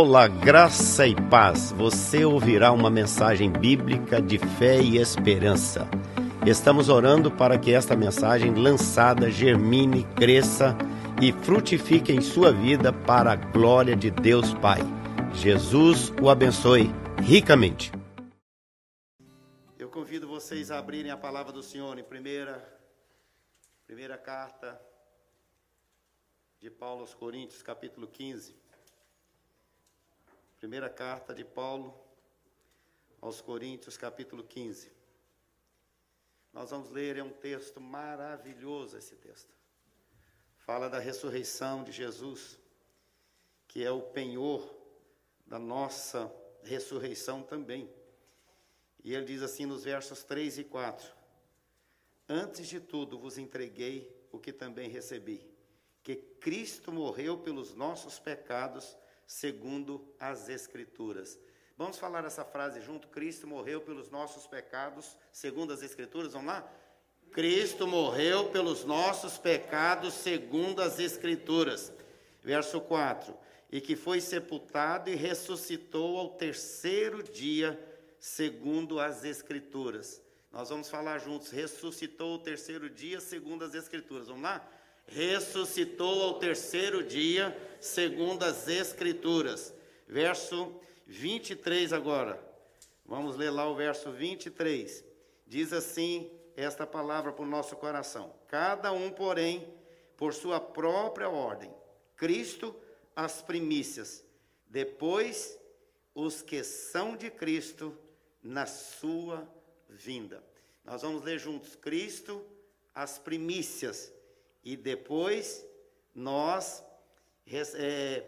Olá, 0.00 0.28
graça 0.28 1.08
e 1.08 1.14
paz. 1.28 1.72
Você 1.72 2.24
ouvirá 2.24 2.70
uma 2.70 2.88
mensagem 2.88 3.50
bíblica 3.50 4.22
de 4.22 4.38
fé 4.38 4.80
e 4.80 4.96
esperança. 4.96 5.88
Estamos 6.46 6.88
orando 6.88 7.32
para 7.32 7.58
que 7.58 7.72
esta 7.72 7.96
mensagem 7.96 8.54
lançada 8.54 9.28
germine, 9.28 10.04
cresça 10.14 10.78
e 11.20 11.32
frutifique 11.32 12.12
em 12.12 12.20
sua 12.20 12.52
vida 12.52 12.92
para 12.92 13.32
a 13.32 13.34
glória 13.34 13.96
de 13.96 14.08
Deus 14.08 14.54
Pai. 14.54 14.78
Jesus 15.34 16.12
o 16.22 16.30
abençoe 16.30 16.92
ricamente. 17.20 17.90
Eu 19.76 19.88
convido 19.88 20.28
vocês 20.28 20.70
a 20.70 20.78
abrirem 20.78 21.10
a 21.10 21.16
palavra 21.16 21.52
do 21.52 21.60
Senhor 21.60 21.98
em 21.98 22.04
primeira, 22.04 22.64
primeira 23.84 24.16
carta 24.16 24.80
de 26.60 26.70
Paulo 26.70 27.00
aos 27.00 27.14
Coríntios, 27.14 27.64
capítulo 27.64 28.06
15. 28.06 28.67
Primeira 30.58 30.90
carta 30.90 31.32
de 31.32 31.44
Paulo 31.44 31.94
aos 33.20 33.40
Coríntios, 33.40 33.96
capítulo 33.96 34.42
15. 34.42 34.90
Nós 36.52 36.70
vamos 36.70 36.90
ler, 36.90 37.16
é 37.16 37.22
um 37.22 37.30
texto 37.30 37.80
maravilhoso 37.80 38.96
esse 38.96 39.14
texto. 39.14 39.54
Fala 40.56 40.90
da 40.90 40.98
ressurreição 40.98 41.84
de 41.84 41.92
Jesus, 41.92 42.58
que 43.68 43.84
é 43.84 43.90
o 43.92 44.02
penhor 44.02 44.74
da 45.46 45.60
nossa 45.60 46.28
ressurreição 46.64 47.40
também. 47.40 47.88
E 49.04 49.14
ele 49.14 49.26
diz 49.26 49.42
assim 49.42 49.64
nos 49.64 49.84
versos 49.84 50.24
3 50.24 50.58
e 50.58 50.64
4: 50.64 51.08
Antes 52.28 52.66
de 52.66 52.80
tudo 52.80 53.16
vos 53.16 53.38
entreguei 53.38 54.12
o 54.32 54.40
que 54.40 54.52
também 54.52 54.90
recebi, 54.90 55.48
que 56.02 56.16
Cristo 56.16 56.90
morreu 56.90 57.38
pelos 57.38 57.76
nossos 57.76 58.18
pecados 58.18 58.96
segundo 59.28 60.02
as 60.18 60.48
Escrituras. 60.48 61.38
Vamos 61.76 61.98
falar 61.98 62.24
essa 62.24 62.44
frase 62.44 62.80
junto? 62.80 63.06
Cristo 63.08 63.46
morreu 63.46 63.80
pelos 63.82 64.10
nossos 64.10 64.46
pecados, 64.46 65.16
segundo 65.30 65.70
as 65.72 65.82
Escrituras. 65.82 66.32
Vamos 66.32 66.48
lá? 66.48 66.72
Cristo 67.30 67.86
morreu 67.86 68.48
pelos 68.48 68.84
nossos 68.84 69.36
pecados, 69.36 70.14
segundo 70.14 70.80
as 70.80 70.98
Escrituras. 70.98 71.92
Verso 72.42 72.80
4: 72.80 73.36
E 73.70 73.82
que 73.82 73.94
foi 73.94 74.20
sepultado 74.20 75.10
e 75.10 75.14
ressuscitou 75.14 76.16
ao 76.16 76.30
terceiro 76.30 77.22
dia, 77.22 77.78
segundo 78.18 78.98
as 78.98 79.24
Escrituras. 79.24 80.22
Nós 80.50 80.70
vamos 80.70 80.88
falar 80.88 81.18
juntos. 81.18 81.50
Ressuscitou 81.50 82.32
ao 82.32 82.38
terceiro 82.38 82.88
dia, 82.88 83.20
segundo 83.20 83.62
as 83.62 83.74
Escrituras. 83.74 84.28
Vamos 84.28 84.42
lá? 84.42 84.66
ressuscitou 85.08 86.22
ao 86.22 86.38
terceiro 86.38 87.02
dia, 87.02 87.56
segundo 87.80 88.44
as 88.44 88.68
Escrituras. 88.68 89.74
Verso 90.06 90.74
23 91.06 91.92
agora. 91.92 92.42
Vamos 93.04 93.36
ler 93.36 93.50
lá 93.50 93.68
o 93.68 93.74
verso 93.74 94.10
23. 94.12 95.04
Diz 95.46 95.72
assim 95.72 96.30
esta 96.56 96.86
palavra 96.86 97.32
para 97.32 97.44
o 97.44 97.48
nosso 97.48 97.76
coração: 97.76 98.34
Cada 98.48 98.92
um, 98.92 99.10
porém, 99.10 99.72
por 100.16 100.34
sua 100.34 100.60
própria 100.60 101.28
ordem. 101.28 101.72
Cristo, 102.16 102.74
as 103.14 103.40
primícias. 103.40 104.24
Depois, 104.66 105.58
os 106.14 106.42
que 106.42 106.62
são 106.62 107.16
de 107.16 107.30
Cristo 107.30 107.96
na 108.42 108.66
sua 108.66 109.48
vinda. 109.88 110.42
Nós 110.84 111.02
vamos 111.02 111.22
ler 111.22 111.38
juntos: 111.38 111.76
Cristo, 111.76 112.44
as 112.94 113.18
primícias 113.18 114.12
e 114.64 114.76
depois 114.76 115.64
nós 116.14 116.82
é, 117.74 118.24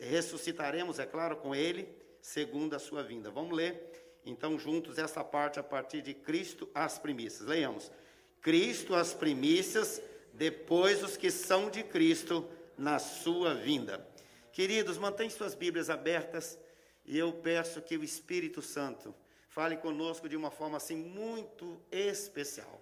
ressuscitaremos, 0.00 0.98
é 0.98 1.06
claro, 1.06 1.36
com 1.36 1.54
Ele, 1.54 1.88
segundo 2.20 2.74
a 2.74 2.78
sua 2.78 3.02
vinda. 3.02 3.30
Vamos 3.30 3.56
ler, 3.56 4.20
então, 4.24 4.58
juntos, 4.58 4.98
essa 4.98 5.24
parte 5.24 5.58
a 5.58 5.62
partir 5.62 6.02
de 6.02 6.14
Cristo 6.14 6.68
as 6.74 6.98
primícias. 6.98 7.48
Leiamos. 7.48 7.90
Cristo 8.40 8.94
as 8.94 9.14
primícias, 9.14 10.00
depois 10.32 11.02
os 11.02 11.16
que 11.16 11.30
são 11.30 11.70
de 11.70 11.82
Cristo 11.82 12.48
na 12.76 12.98
sua 12.98 13.54
vinda. 13.54 14.06
Queridos, 14.52 14.98
mantenham 14.98 15.30
suas 15.30 15.54
Bíblias 15.54 15.90
abertas 15.90 16.58
e 17.04 17.18
eu 17.18 17.32
peço 17.32 17.82
que 17.82 17.96
o 17.96 18.04
Espírito 18.04 18.60
Santo 18.60 19.14
fale 19.48 19.76
conosco 19.76 20.28
de 20.28 20.36
uma 20.36 20.50
forma 20.50 20.76
assim 20.76 20.96
muito 20.96 21.80
especial. 21.90 22.80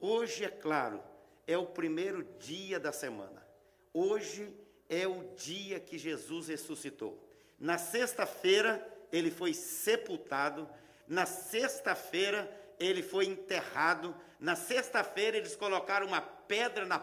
Hoje, 0.00 0.44
é 0.44 0.48
claro, 0.48 1.02
é 1.46 1.56
o 1.56 1.66
primeiro 1.66 2.24
dia 2.38 2.80
da 2.80 2.92
semana. 2.92 3.46
Hoje 3.92 4.52
é 4.92 5.08
o 5.08 5.24
dia 5.34 5.80
que 5.80 5.96
Jesus 5.96 6.48
ressuscitou. 6.48 7.18
Na 7.58 7.78
sexta-feira, 7.78 8.86
ele 9.10 9.30
foi 9.30 9.54
sepultado. 9.54 10.68
Na 11.08 11.24
sexta-feira, 11.24 12.50
ele 12.78 13.02
foi 13.02 13.24
enterrado. 13.24 14.14
Na 14.38 14.54
sexta-feira, 14.54 15.38
eles 15.38 15.56
colocaram 15.56 16.06
uma 16.06 16.20
pedra 16.20 16.84
na 16.84 16.98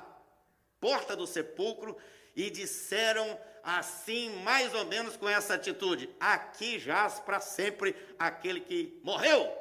porta 0.79 1.15
do 1.15 1.25
sepulcro 1.25 1.97
e 2.35 2.51
disseram 2.51 3.39
assim, 3.63 4.29
mais 4.43 4.71
ou 4.75 4.85
menos 4.85 5.17
com 5.17 5.27
essa 5.27 5.55
atitude: 5.55 6.07
Aqui 6.19 6.77
jaz 6.77 7.19
para 7.19 7.39
sempre 7.39 7.95
aquele 8.19 8.61
que 8.61 8.99
morreu. 9.03 9.51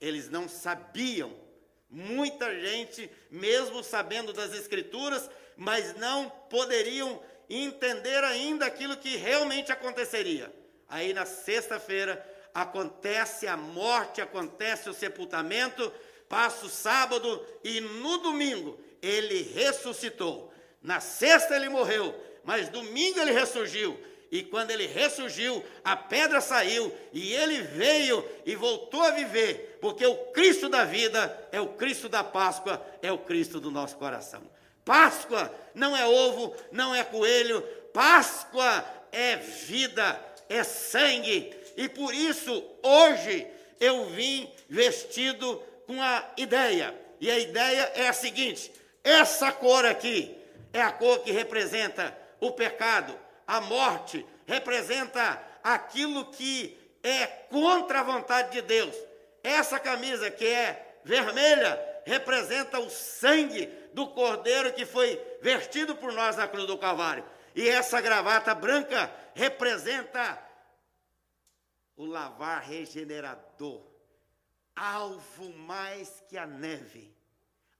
Eles 0.00 0.30
não 0.30 0.48
sabiam 0.48 1.44
Muita 1.94 2.52
gente, 2.58 3.08
mesmo 3.30 3.80
sabendo 3.84 4.32
das 4.32 4.52
Escrituras, 4.52 5.30
mas 5.56 5.96
não 5.96 6.28
poderiam 6.50 7.20
entender 7.48 8.22
ainda 8.24 8.66
aquilo 8.66 8.96
que 8.96 9.16
realmente 9.16 9.70
aconteceria. 9.70 10.52
Aí 10.88 11.12
na 11.12 11.24
sexta-feira 11.24 12.24
acontece 12.52 13.46
a 13.46 13.56
morte, 13.56 14.20
acontece 14.20 14.88
o 14.88 14.94
sepultamento, 14.94 15.92
passa 16.28 16.66
o 16.66 16.70
sábado 16.70 17.44
e 17.62 17.80
no 17.80 18.18
domingo 18.18 18.78
ele 19.02 19.42
ressuscitou. 19.42 20.52
Na 20.82 21.00
sexta 21.00 21.56
ele 21.56 21.68
morreu, 21.68 22.14
mas 22.44 22.68
domingo 22.68 23.20
ele 23.20 23.32
ressurgiu. 23.32 23.98
E 24.30 24.42
quando 24.42 24.70
ele 24.72 24.86
ressurgiu, 24.86 25.64
a 25.84 25.96
pedra 25.96 26.40
saiu 26.40 26.92
e 27.12 27.32
ele 27.32 27.62
veio 27.62 28.28
e 28.44 28.56
voltou 28.56 29.02
a 29.02 29.12
viver, 29.12 29.78
porque 29.80 30.04
o 30.04 30.16
Cristo 30.32 30.68
da 30.68 30.84
vida 30.84 31.48
é 31.52 31.60
o 31.60 31.74
Cristo 31.74 32.08
da 32.08 32.24
Páscoa, 32.24 32.84
é 33.00 33.12
o 33.12 33.18
Cristo 33.18 33.60
do 33.60 33.70
nosso 33.70 33.96
coração. 33.96 34.42
Páscoa 34.84 35.52
não 35.74 35.96
é 35.96 36.06
ovo, 36.06 36.54
não 36.70 36.94
é 36.94 37.02
coelho, 37.02 37.62
Páscoa 37.92 38.84
é 39.10 39.36
vida, 39.36 40.20
é 40.48 40.62
sangue. 40.62 41.54
E 41.76 41.88
por 41.88 42.14
isso, 42.14 42.64
hoje, 42.82 43.46
eu 43.80 44.06
vim 44.06 44.52
vestido 44.68 45.62
com 45.86 46.00
a 46.00 46.24
ideia. 46.36 46.94
E 47.20 47.30
a 47.30 47.38
ideia 47.38 47.92
é 47.94 48.08
a 48.08 48.12
seguinte: 48.12 48.70
essa 49.02 49.50
cor 49.52 49.84
aqui 49.84 50.36
é 50.72 50.82
a 50.82 50.92
cor 50.92 51.20
que 51.20 51.32
representa 51.32 52.16
o 52.40 52.50
pecado, 52.50 53.18
a 53.46 53.60
morte, 53.60 54.24
representa 54.46 55.40
aquilo 55.62 56.26
que 56.26 56.76
é 57.02 57.26
contra 57.26 58.00
a 58.00 58.04
vontade 58.04 58.52
de 58.52 58.62
Deus. 58.62 58.94
Essa 59.42 59.78
camisa 59.78 60.30
que 60.30 60.46
é 60.46 60.98
vermelha 61.04 61.93
representa 62.06 62.78
o 62.78 62.90
sangue 62.90 63.66
do 63.92 64.08
cordeiro 64.08 64.72
que 64.72 64.84
foi 64.84 65.20
vertido 65.40 65.96
por 65.96 66.12
nós 66.12 66.36
na 66.36 66.48
cruz 66.48 66.66
do 66.66 66.78
Calvário. 66.78 67.24
E 67.54 67.68
essa 67.68 68.00
gravata 68.00 68.54
branca 68.54 69.12
representa 69.34 70.42
o 71.96 72.04
lavar 72.04 72.62
regenerador. 72.62 73.82
Alvo 74.74 75.50
mais 75.50 76.22
que 76.28 76.36
a 76.36 76.46
neve. 76.46 77.14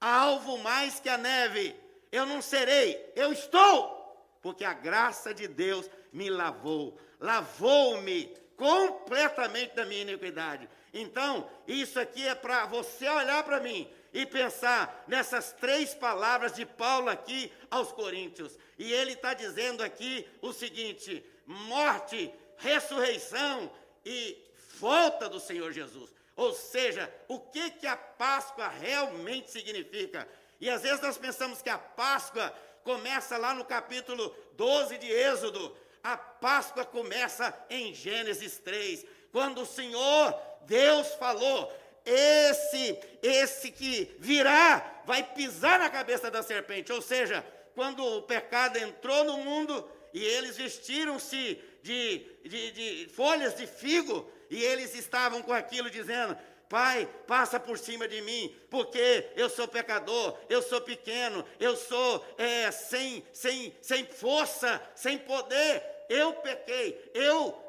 Alvo 0.00 0.58
mais 0.58 1.00
que 1.00 1.08
a 1.08 1.18
neve. 1.18 1.74
Eu 2.12 2.24
não 2.24 2.40
serei, 2.40 3.12
eu 3.16 3.32
estou 3.32 4.04
porque 4.44 4.62
a 4.62 4.74
graça 4.74 5.32
de 5.32 5.48
Deus 5.48 5.88
me 6.12 6.28
lavou, 6.28 6.98
lavou-me 7.18 8.26
completamente 8.58 9.74
da 9.74 9.86
minha 9.86 10.02
iniquidade. 10.02 10.68
Então, 10.92 11.48
isso 11.66 11.98
aqui 11.98 12.28
é 12.28 12.34
para 12.34 12.66
você 12.66 13.08
olhar 13.08 13.42
para 13.42 13.58
mim 13.58 13.90
e 14.14 14.24
pensar 14.24 15.04
nessas 15.08 15.52
três 15.52 15.92
palavras 15.92 16.54
de 16.54 16.64
Paulo 16.64 17.10
aqui 17.10 17.52
aos 17.68 17.90
Coríntios. 17.90 18.56
E 18.78 18.92
ele 18.92 19.12
está 19.12 19.34
dizendo 19.34 19.82
aqui 19.82 20.26
o 20.40 20.52
seguinte: 20.52 21.22
morte, 21.44 22.32
ressurreição 22.56 23.70
e 24.06 24.38
volta 24.78 25.28
do 25.28 25.40
Senhor 25.40 25.72
Jesus. 25.72 26.14
Ou 26.36 26.52
seja, 26.52 27.12
o 27.26 27.40
que, 27.40 27.72
que 27.72 27.86
a 27.86 27.96
Páscoa 27.96 28.68
realmente 28.68 29.50
significa? 29.50 30.28
E 30.60 30.70
às 30.70 30.82
vezes 30.82 31.00
nós 31.00 31.18
pensamos 31.18 31.60
que 31.60 31.70
a 31.70 31.78
Páscoa 31.78 32.54
começa 32.84 33.36
lá 33.36 33.52
no 33.52 33.64
capítulo 33.64 34.34
12 34.52 34.96
de 34.98 35.10
Êxodo. 35.10 35.76
A 36.02 36.16
Páscoa 36.16 36.84
começa 36.84 37.52
em 37.68 37.94
Gênesis 37.94 38.58
3, 38.58 39.04
quando 39.32 39.62
o 39.62 39.66
Senhor 39.66 40.38
Deus 40.66 41.14
falou: 41.14 41.72
esse, 42.04 42.98
esse 43.22 43.70
que 43.70 44.14
virá, 44.18 45.02
vai 45.04 45.22
pisar 45.22 45.78
na 45.78 45.88
cabeça 45.88 46.30
da 46.30 46.42
serpente. 46.42 46.92
Ou 46.92 47.00
seja, 47.00 47.44
quando 47.74 48.04
o 48.04 48.22
pecado 48.22 48.76
entrou 48.78 49.24
no 49.24 49.38
mundo 49.38 49.88
e 50.12 50.22
eles 50.22 50.56
vestiram-se 50.56 51.60
de, 51.82 52.18
de, 52.44 52.70
de 52.70 53.08
folhas 53.14 53.56
de 53.56 53.66
figo, 53.66 54.30
e 54.50 54.62
eles 54.62 54.94
estavam 54.94 55.42
com 55.42 55.52
aquilo 55.52 55.90
dizendo: 55.90 56.36
Pai, 56.68 57.08
passa 57.26 57.58
por 57.58 57.78
cima 57.78 58.06
de 58.06 58.20
mim, 58.22 58.54
porque 58.70 59.30
eu 59.36 59.50
sou 59.50 59.66
pecador, 59.66 60.38
eu 60.48 60.62
sou 60.62 60.80
pequeno, 60.80 61.44
eu 61.58 61.76
sou 61.76 62.24
é, 62.38 62.70
sem, 62.70 63.24
sem, 63.32 63.76
sem 63.80 64.04
força, 64.06 64.80
sem 64.94 65.18
poder, 65.18 65.82
eu 66.08 66.32
pequei, 66.34 67.10
eu 67.14 67.60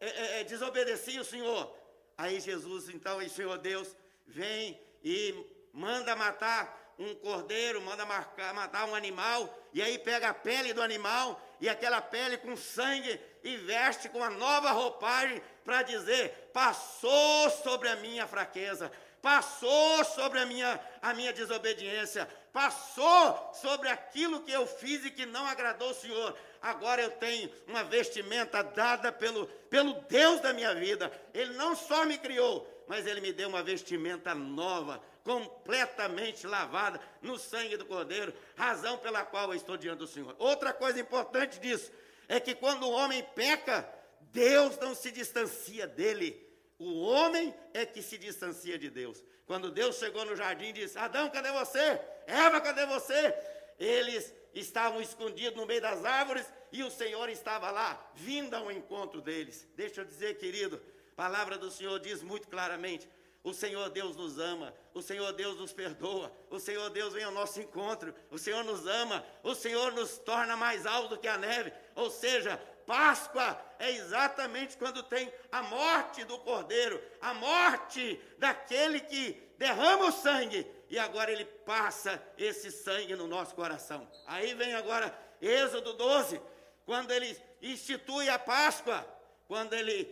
é, 0.00 0.06
é, 0.08 0.40
é 0.40 0.44
desobedeci 0.44 1.18
o 1.18 1.24
Senhor. 1.24 1.79
Aí 2.20 2.38
Jesus, 2.38 2.90
então, 2.90 3.16
o 3.16 3.30
Senhor 3.30 3.56
Deus, 3.56 3.96
vem 4.26 4.78
e 5.02 5.34
manda 5.72 6.14
matar 6.14 6.94
um 6.98 7.14
cordeiro, 7.14 7.80
manda 7.80 8.04
marcar, 8.04 8.52
matar 8.52 8.86
um 8.86 8.94
animal, 8.94 9.48
e 9.72 9.80
aí 9.80 9.98
pega 9.98 10.28
a 10.28 10.34
pele 10.34 10.74
do 10.74 10.82
animal, 10.82 11.40
e 11.62 11.66
aquela 11.66 11.98
pele 12.02 12.36
com 12.36 12.54
sangue, 12.58 13.18
e 13.42 13.56
veste 13.56 14.10
com 14.10 14.18
uma 14.18 14.28
nova 14.28 14.70
roupagem, 14.70 15.40
para 15.64 15.80
dizer: 15.80 16.50
passou 16.52 17.48
sobre 17.48 17.88
a 17.88 17.96
minha 17.96 18.26
fraqueza, 18.26 18.92
passou 19.22 20.04
sobre 20.04 20.40
a 20.40 20.44
minha, 20.44 20.78
a 21.00 21.14
minha 21.14 21.32
desobediência, 21.32 22.28
passou 22.52 23.50
sobre 23.54 23.88
aquilo 23.88 24.42
que 24.42 24.52
eu 24.52 24.66
fiz 24.66 25.06
e 25.06 25.10
que 25.10 25.24
não 25.24 25.46
agradou 25.46 25.92
o 25.92 25.94
Senhor. 25.94 26.36
Agora 26.62 27.00
eu 27.00 27.10
tenho 27.12 27.50
uma 27.66 27.82
vestimenta 27.82 28.62
dada 28.62 29.10
pelo, 29.10 29.46
pelo 29.68 29.94
Deus 30.02 30.40
da 30.40 30.52
minha 30.52 30.74
vida. 30.74 31.10
Ele 31.32 31.54
não 31.54 31.74
só 31.74 32.04
me 32.04 32.18
criou, 32.18 32.84
mas 32.86 33.06
ele 33.06 33.20
me 33.20 33.32
deu 33.32 33.48
uma 33.48 33.62
vestimenta 33.62 34.34
nova, 34.34 35.02
completamente 35.24 36.46
lavada 36.46 37.00
no 37.22 37.38
sangue 37.38 37.76
do 37.76 37.86
Cordeiro, 37.86 38.34
razão 38.56 38.98
pela 38.98 39.24
qual 39.24 39.50
eu 39.50 39.54
estou 39.54 39.76
diante 39.76 39.98
do 39.98 40.06
Senhor. 40.06 40.34
Outra 40.38 40.72
coisa 40.72 41.00
importante 41.00 41.58
disso 41.58 41.90
é 42.28 42.38
que 42.38 42.54
quando 42.54 42.84
o 42.84 42.90
homem 42.90 43.22
peca, 43.34 43.88
Deus 44.20 44.76
não 44.78 44.94
se 44.94 45.10
distancia 45.10 45.86
dele. 45.86 46.46
O 46.78 47.02
homem 47.02 47.54
é 47.74 47.84
que 47.84 48.02
se 48.02 48.16
distancia 48.16 48.78
de 48.78 48.88
Deus. 48.88 49.22
Quando 49.46 49.70
Deus 49.70 49.96
chegou 49.96 50.24
no 50.24 50.36
jardim 50.36 50.66
e 50.66 50.72
disse: 50.72 50.98
Adão, 50.98 51.28
cadê 51.30 51.50
você? 51.50 52.00
Eva, 52.26 52.60
cadê 52.60 52.86
você? 52.86 53.34
Eles 53.78 54.32
estavam 54.54 55.00
escondidos 55.00 55.56
no 55.56 55.66
meio 55.66 55.80
das 55.80 56.04
árvores 56.04 56.46
e 56.72 56.82
o 56.82 56.90
Senhor 56.90 57.28
estava 57.28 57.70
lá, 57.70 58.10
vindo 58.14 58.54
ao 58.54 58.70
encontro 58.70 59.20
deles. 59.20 59.68
Deixa 59.74 60.00
eu 60.00 60.04
dizer, 60.04 60.38
querido, 60.38 60.80
a 61.12 61.16
palavra 61.16 61.58
do 61.58 61.70
Senhor 61.70 61.98
diz 61.98 62.22
muito 62.22 62.48
claramente: 62.48 63.08
o 63.42 63.52
Senhor 63.52 63.88
Deus 63.90 64.16
nos 64.16 64.38
ama, 64.38 64.74
o 64.92 65.00
Senhor 65.00 65.32
Deus 65.32 65.56
nos 65.56 65.72
perdoa, 65.72 66.30
o 66.50 66.58
Senhor 66.58 66.90
Deus 66.90 67.14
vem 67.14 67.24
ao 67.24 67.32
nosso 67.32 67.60
encontro, 67.60 68.14
o 68.30 68.38
Senhor 68.38 68.62
nos 68.64 68.86
ama, 68.86 69.24
o 69.42 69.54
Senhor 69.54 69.92
nos 69.92 70.18
torna 70.18 70.56
mais 70.56 70.84
alto 70.86 71.10
do 71.10 71.18
que 71.18 71.28
a 71.28 71.38
neve. 71.38 71.72
Ou 71.94 72.10
seja, 72.10 72.60
Páscoa 72.86 73.58
é 73.78 73.92
exatamente 73.92 74.76
quando 74.76 75.02
tem 75.04 75.32
a 75.50 75.62
morte 75.62 76.24
do 76.24 76.38
cordeiro, 76.40 77.00
a 77.20 77.32
morte 77.32 78.20
daquele 78.36 79.00
que 79.00 79.49
derrama 79.60 80.06
o 80.06 80.12
sangue 80.12 80.66
e 80.88 80.98
agora 80.98 81.30
ele 81.30 81.44
passa 81.44 82.20
esse 82.38 82.72
sangue 82.72 83.14
no 83.14 83.26
nosso 83.26 83.54
coração. 83.54 84.10
Aí 84.26 84.54
vem 84.54 84.74
agora 84.74 85.14
Êxodo 85.38 85.92
12, 85.92 86.40
quando 86.86 87.10
ele 87.10 87.38
institui 87.60 88.30
a 88.30 88.38
Páscoa, 88.38 89.06
quando 89.46 89.74
ele 89.74 90.08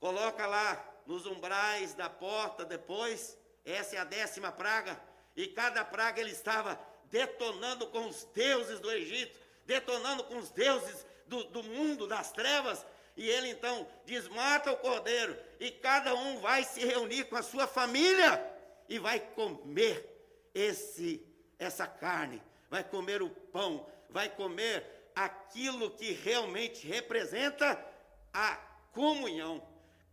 coloca 0.00 0.46
lá 0.46 0.82
nos 1.04 1.26
umbrais 1.26 1.92
da 1.92 2.08
porta 2.08 2.64
depois, 2.64 3.36
essa 3.66 3.96
é 3.96 3.98
a 3.98 4.04
décima 4.04 4.50
praga, 4.50 4.98
e 5.36 5.46
cada 5.48 5.84
praga 5.84 6.18
ele 6.18 6.30
estava 6.30 6.80
detonando 7.04 7.86
com 7.88 8.06
os 8.06 8.24
deuses 8.32 8.80
do 8.80 8.90
Egito, 8.90 9.38
detonando 9.66 10.24
com 10.24 10.38
os 10.38 10.50
deuses 10.50 11.04
do, 11.26 11.44
do 11.44 11.62
mundo, 11.62 12.06
das 12.06 12.32
trevas, 12.32 12.84
e 13.18 13.28
ele 13.28 13.50
então 13.50 13.84
desmata 14.06 14.70
o 14.70 14.76
cordeiro, 14.76 15.36
e 15.58 15.72
cada 15.72 16.14
um 16.14 16.38
vai 16.38 16.62
se 16.62 16.84
reunir 16.84 17.24
com 17.24 17.34
a 17.34 17.42
sua 17.42 17.66
família 17.66 18.40
e 18.88 18.96
vai 19.00 19.18
comer 19.18 20.48
esse 20.54 21.26
essa 21.58 21.88
carne, 21.88 22.40
vai 22.70 22.84
comer 22.84 23.20
o 23.20 23.28
pão, 23.28 23.84
vai 24.08 24.28
comer 24.28 25.10
aquilo 25.16 25.90
que 25.90 26.12
realmente 26.12 26.86
representa 26.86 27.84
a 28.32 28.54
comunhão. 28.92 29.60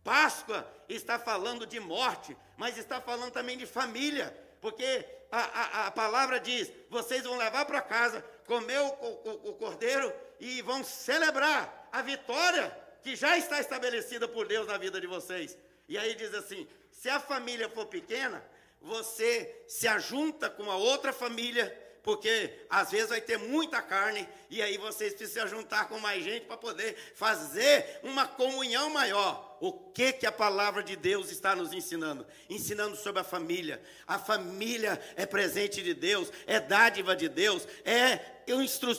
Páscoa 0.02 0.68
está 0.88 1.16
falando 1.16 1.64
de 1.64 1.78
morte, 1.78 2.36
mas 2.56 2.76
está 2.76 3.00
falando 3.00 3.30
também 3.30 3.56
de 3.56 3.66
família, 3.66 4.36
porque 4.60 5.06
a, 5.30 5.38
a, 5.38 5.86
a 5.86 5.90
palavra 5.92 6.40
diz: 6.40 6.72
vocês 6.90 7.22
vão 7.22 7.36
levar 7.36 7.64
para 7.66 7.80
casa, 7.80 8.20
comer 8.48 8.80
o, 8.80 8.88
o, 8.88 9.50
o 9.50 9.54
cordeiro 9.54 10.12
e 10.40 10.60
vão 10.62 10.82
celebrar 10.82 11.88
a 11.92 12.02
vitória 12.02 12.85
que 13.06 13.14
já 13.14 13.38
está 13.38 13.60
estabelecida 13.60 14.26
por 14.26 14.48
Deus 14.48 14.66
na 14.66 14.76
vida 14.76 15.00
de 15.00 15.06
vocês. 15.06 15.56
E 15.88 15.96
aí 15.96 16.16
diz 16.16 16.34
assim: 16.34 16.66
se 16.90 17.08
a 17.08 17.20
família 17.20 17.68
for 17.68 17.86
pequena, 17.86 18.44
você 18.80 19.62
se 19.68 19.86
ajunta 19.86 20.50
com 20.50 20.68
a 20.68 20.76
outra 20.76 21.12
família 21.12 21.72
porque 22.02 22.52
às 22.68 22.90
vezes 22.90 23.08
vai 23.08 23.20
ter 23.20 23.36
muita 23.36 23.80
carne 23.80 24.28
e 24.50 24.60
aí 24.60 24.76
vocês 24.76 25.14
precisam 25.14 25.46
juntar 25.46 25.88
com 25.88 26.00
mais 26.00 26.24
gente 26.24 26.46
para 26.46 26.56
poder 26.56 26.96
fazer 27.14 28.00
uma 28.02 28.26
comunhão 28.26 28.90
maior. 28.90 29.45
O 29.58 29.72
que 29.72 30.12
que 30.12 30.26
a 30.26 30.32
palavra 30.32 30.82
de 30.82 30.96
Deus 30.96 31.30
está 31.30 31.56
nos 31.56 31.72
ensinando? 31.72 32.26
Ensinando 32.48 32.96
sobre 32.96 33.20
a 33.20 33.24
família. 33.24 33.80
A 34.06 34.18
família 34.18 35.00
é 35.16 35.24
presente 35.24 35.82
de 35.82 35.94
Deus, 35.94 36.30
é 36.46 36.60
dádiva 36.60 37.16
de 37.16 37.28
Deus, 37.28 37.66
é 37.84 38.20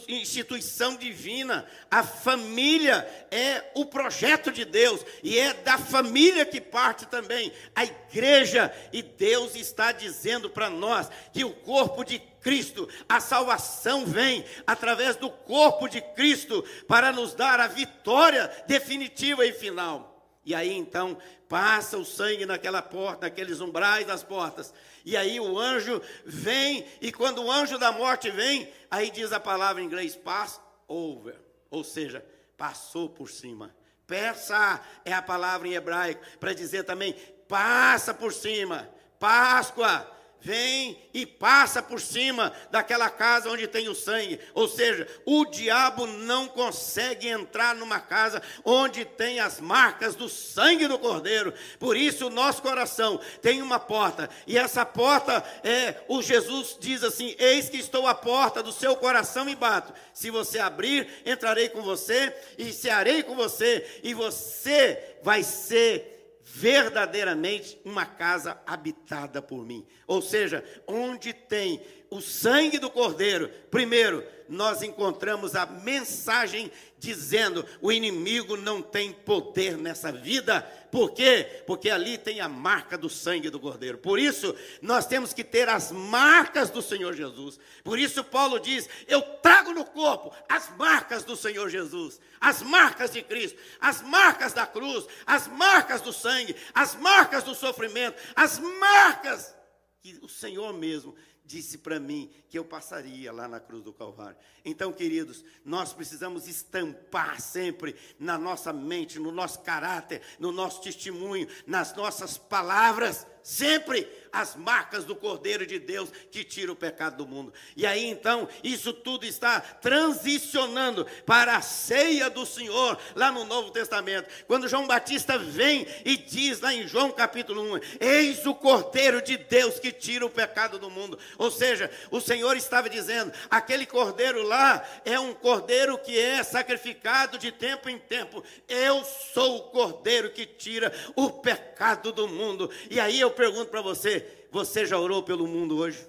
instituição 0.09 0.95
divina. 0.95 1.67
A 1.91 2.03
família 2.03 3.07
é 3.29 3.71
o 3.75 3.85
projeto 3.85 4.51
de 4.51 4.65
Deus 4.65 5.05
e 5.23 5.37
é 5.37 5.53
da 5.53 5.77
família 5.77 6.45
que 6.45 6.59
parte 6.59 7.05
também 7.05 7.53
a 7.75 7.85
igreja. 7.85 8.73
E 8.91 9.03
Deus 9.03 9.55
está 9.55 9.91
dizendo 9.91 10.49
para 10.49 10.69
nós 10.69 11.07
que 11.31 11.45
o 11.45 11.53
corpo 11.53 12.03
de 12.03 12.19
Cristo. 12.41 12.89
A 13.07 13.19
salvação 13.19 14.05
vem 14.05 14.43
através 14.65 15.15
do 15.15 15.29
corpo 15.29 15.87
de 15.87 16.01
Cristo 16.01 16.63
para 16.87 17.11
nos 17.11 17.35
dar 17.35 17.59
a 17.59 17.67
vitória 17.67 18.49
definitiva 18.67 19.45
e 19.45 19.53
final. 19.53 20.16
E 20.47 20.55
aí 20.55 20.71
então 20.71 21.17
passa 21.49 21.97
o 21.97 22.05
sangue 22.05 22.45
naquela 22.45 22.81
porta, 22.81 23.25
naqueles 23.25 23.59
umbrais 23.59 24.07
das 24.07 24.23
portas. 24.23 24.73
E 25.03 25.17
aí 25.17 25.41
o 25.41 25.59
anjo 25.59 26.01
vem, 26.25 26.85
e 27.01 27.11
quando 27.11 27.43
o 27.43 27.51
anjo 27.51 27.77
da 27.77 27.91
morte 27.91 28.31
vem, 28.31 28.71
aí 28.89 29.11
diz 29.11 29.33
a 29.33 29.41
palavra 29.41 29.81
em 29.81 29.85
inglês, 29.85 30.15
pass 30.15 30.61
over, 30.87 31.35
ou 31.69 31.83
seja, 31.83 32.25
passou 32.55 33.09
por 33.09 33.29
cima. 33.29 33.75
Persa 34.07 34.79
é 35.03 35.11
a 35.11 35.21
palavra 35.21 35.67
em 35.67 35.73
hebraico 35.73 36.21
para 36.39 36.53
dizer 36.53 36.85
também 36.85 37.11
passa 37.49 38.13
por 38.13 38.31
cima. 38.31 38.89
Páscoa 39.19 40.09
vem 40.39 40.97
e 41.13 41.25
passa 41.25 41.81
por 41.81 41.99
cima 41.99 42.53
daquela 42.71 43.09
casa 43.09 43.49
onde 43.49 43.67
tem 43.67 43.89
o 43.89 43.95
sangue. 43.95 44.39
Ou 44.53 44.67
seja, 44.67 45.07
o 45.25 45.45
diabo 45.45 46.05
não 46.05 46.47
consegue 46.47 47.27
entrar 47.27 47.75
numa 47.75 47.99
casa 47.99 48.41
onde 48.63 49.03
tem 49.03 49.39
as 49.39 49.59
marcas 49.59 50.15
do 50.15 50.29
sangue 50.29 50.87
do 50.87 50.99
cordeiro. 50.99 51.53
Por 51.79 51.97
isso, 51.97 52.27
o 52.27 52.31
nosso 52.31 52.61
coração 52.61 53.19
tem 53.41 53.61
uma 53.61 53.79
porta, 53.79 54.29
e 54.45 54.57
essa 54.57 54.85
porta 54.85 55.43
é 55.63 55.95
o 56.07 56.21
Jesus 56.21 56.77
diz 56.79 57.03
assim: 57.03 57.35
Eis 57.39 57.69
que 57.69 57.77
estou 57.77 58.07
à 58.07 58.13
porta 58.13 58.61
do 58.61 58.71
seu 58.71 58.95
coração 58.95 59.49
e 59.49 59.55
bato. 59.55 59.93
Se 60.13 60.29
você 60.29 60.59
abrir, 60.59 61.07
entrarei 61.25 61.69
com 61.69 61.81
você 61.81 62.35
e 62.57 62.71
cearei 62.71 63.23
com 63.23 63.35
você, 63.35 63.99
e 64.03 64.13
você 64.13 65.17
vai 65.23 65.43
ser 65.43 66.16
verdadeiramente 66.53 67.79
uma 67.83 68.05
casa 68.05 68.59
habitada 68.65 69.41
por 69.41 69.65
mim. 69.65 69.85
Ou 70.07 70.21
seja, 70.21 70.63
onde 70.87 71.33
tem 71.33 71.81
o 72.09 72.21
sangue 72.21 72.79
do 72.79 72.89
Cordeiro, 72.89 73.49
primeiro, 73.69 74.23
nós 74.47 74.81
encontramos 74.81 75.55
a 75.55 75.65
mensagem 75.65 76.71
dizendo: 76.97 77.65
o 77.81 77.91
inimigo 77.91 78.55
não 78.55 78.81
tem 78.81 79.11
poder 79.11 79.77
nessa 79.77 80.11
vida. 80.11 80.61
Por 80.89 81.11
quê? 81.11 81.63
Porque 81.67 81.89
ali 81.89 82.17
tem 82.17 82.39
a 82.39 82.47
marca 82.47 82.97
do 82.97 83.09
sangue 83.09 83.49
do 83.49 83.59
Cordeiro. 83.59 83.97
Por 83.97 84.17
isso, 84.17 84.55
nós 84.81 85.05
temos 85.05 85.33
que 85.33 85.43
ter 85.43 85.67
as 85.67 85.91
marcas 85.91 86.69
do 86.69 86.81
Senhor 86.81 87.13
Jesus. 87.13 87.59
Por 87.83 87.99
isso, 87.99 88.23
Paulo 88.23 88.59
diz: 88.59 88.87
Eu 89.07 89.21
trago 89.21 89.73
no 89.73 89.83
corpo 89.83 90.33
as 90.47 90.69
marcas 90.77 91.23
do 91.23 91.35
Senhor 91.35 91.69
Jesus, 91.69 92.19
as 92.39 92.61
marcas 92.61 93.11
de 93.11 93.21
Cristo, 93.21 93.59
as 93.81 94.01
marcas 94.01 94.53
da 94.53 94.65
cruz, 94.65 95.05
as 95.25 95.47
marcas 95.47 96.01
do 96.01 96.13
sangue, 96.13 96.55
as 96.73 96.95
marcas 96.95 97.43
do 97.43 97.53
sofrimento, 97.53 98.17
as 98.33 98.59
marcas 98.59 99.53
que 100.01 100.17
o 100.21 100.29
Senhor 100.29 100.73
mesmo 100.73 101.15
disse 101.47 101.77
para 101.77 101.99
mim 101.99 102.29
que 102.49 102.59
eu 102.59 102.65
passaria 102.65 103.31
lá 103.31 103.47
na 103.47 103.59
cruz 103.59 103.81
do 103.81 103.93
Calvário. 103.93 104.37
Então, 104.65 104.91
queridos, 104.91 105.43
nós 105.63 105.93
precisamos 105.93 106.47
estampar 106.47 107.39
sempre 107.39 107.95
na 108.19 108.37
nossa 108.37 108.73
mente, 108.73 109.17
no 109.17 109.31
nosso 109.31 109.61
caráter, 109.61 110.21
no 110.37 110.51
nosso 110.51 110.81
testemunho, 110.81 111.47
nas 111.65 111.95
nossas 111.95 112.37
palavras, 112.37 113.25
sempre 113.47 114.05
as 114.29 114.57
marcas 114.57 115.05
do 115.05 115.15
Cordeiro 115.15 115.65
de 115.65 115.79
Deus 115.79 116.11
que 116.29 116.43
tira 116.43 116.69
o 116.69 116.75
pecado 116.75 117.15
do 117.15 117.25
mundo. 117.25 117.53
E 117.77 117.85
aí 117.85 118.05
então, 118.05 118.47
isso 118.61 118.91
tudo 118.91 119.25
está 119.25 119.61
transicionando 119.61 121.07
para 121.25 121.55
a 121.55 121.61
ceia 121.61 122.29
do 122.29 122.45
Senhor 122.45 122.99
lá 123.15 123.31
no 123.31 123.45
Novo 123.45 123.71
Testamento. 123.71 124.29
Quando 124.45 124.67
João 124.67 124.85
Batista 124.85 125.37
vem 125.37 125.87
e 126.03 126.17
diz 126.17 126.59
lá 126.59 126.73
em 126.73 126.85
João 126.85 127.09
capítulo 127.09 127.61
1: 127.75 127.79
Eis 128.01 128.45
o 128.45 128.53
Cordeiro 128.53 129.21
de 129.21 129.37
Deus 129.37 129.79
que 129.79 129.93
tira 129.93 130.25
o 130.25 130.29
pecado 130.29 130.77
do 130.77 130.89
mundo. 130.89 131.17
Ou 131.37 131.49
seja, 131.49 131.89
o 132.11 132.19
Senhor 132.19 132.57
estava 132.57 132.89
dizendo: 132.89 133.31
aquele 133.49 133.85
cordeiro 133.85 134.43
lá 134.43 134.83
é 135.05 135.17
um 135.17 135.33
cordeiro 135.33 135.97
que 135.97 136.19
é 136.19 136.43
sacrificado 136.43 137.37
de 137.37 137.51
tempo 137.51 137.87
em 137.89 137.97
tempo. 137.97 138.43
Eu 138.67 139.05
sou 139.33 139.57
o 139.57 139.63
cordeiro 139.69 140.31
que 140.31 140.45
tira 140.45 140.93
o 141.15 141.29
pecado 141.29 142.11
do 142.11 142.27
mundo. 142.27 142.69
E 142.89 142.99
aí 142.99 143.19
eu 143.19 143.31
pergunto 143.37 143.71
para 143.71 143.81
você: 143.81 144.25
você 144.51 144.85
já 144.85 144.99
orou 144.99 145.23
pelo 145.23 145.47
mundo 145.47 145.77
hoje? 145.77 146.05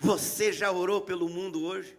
Você 0.00 0.52
já 0.52 0.72
orou 0.72 1.00
pelo 1.00 1.28
mundo 1.28 1.64
hoje? 1.64 1.96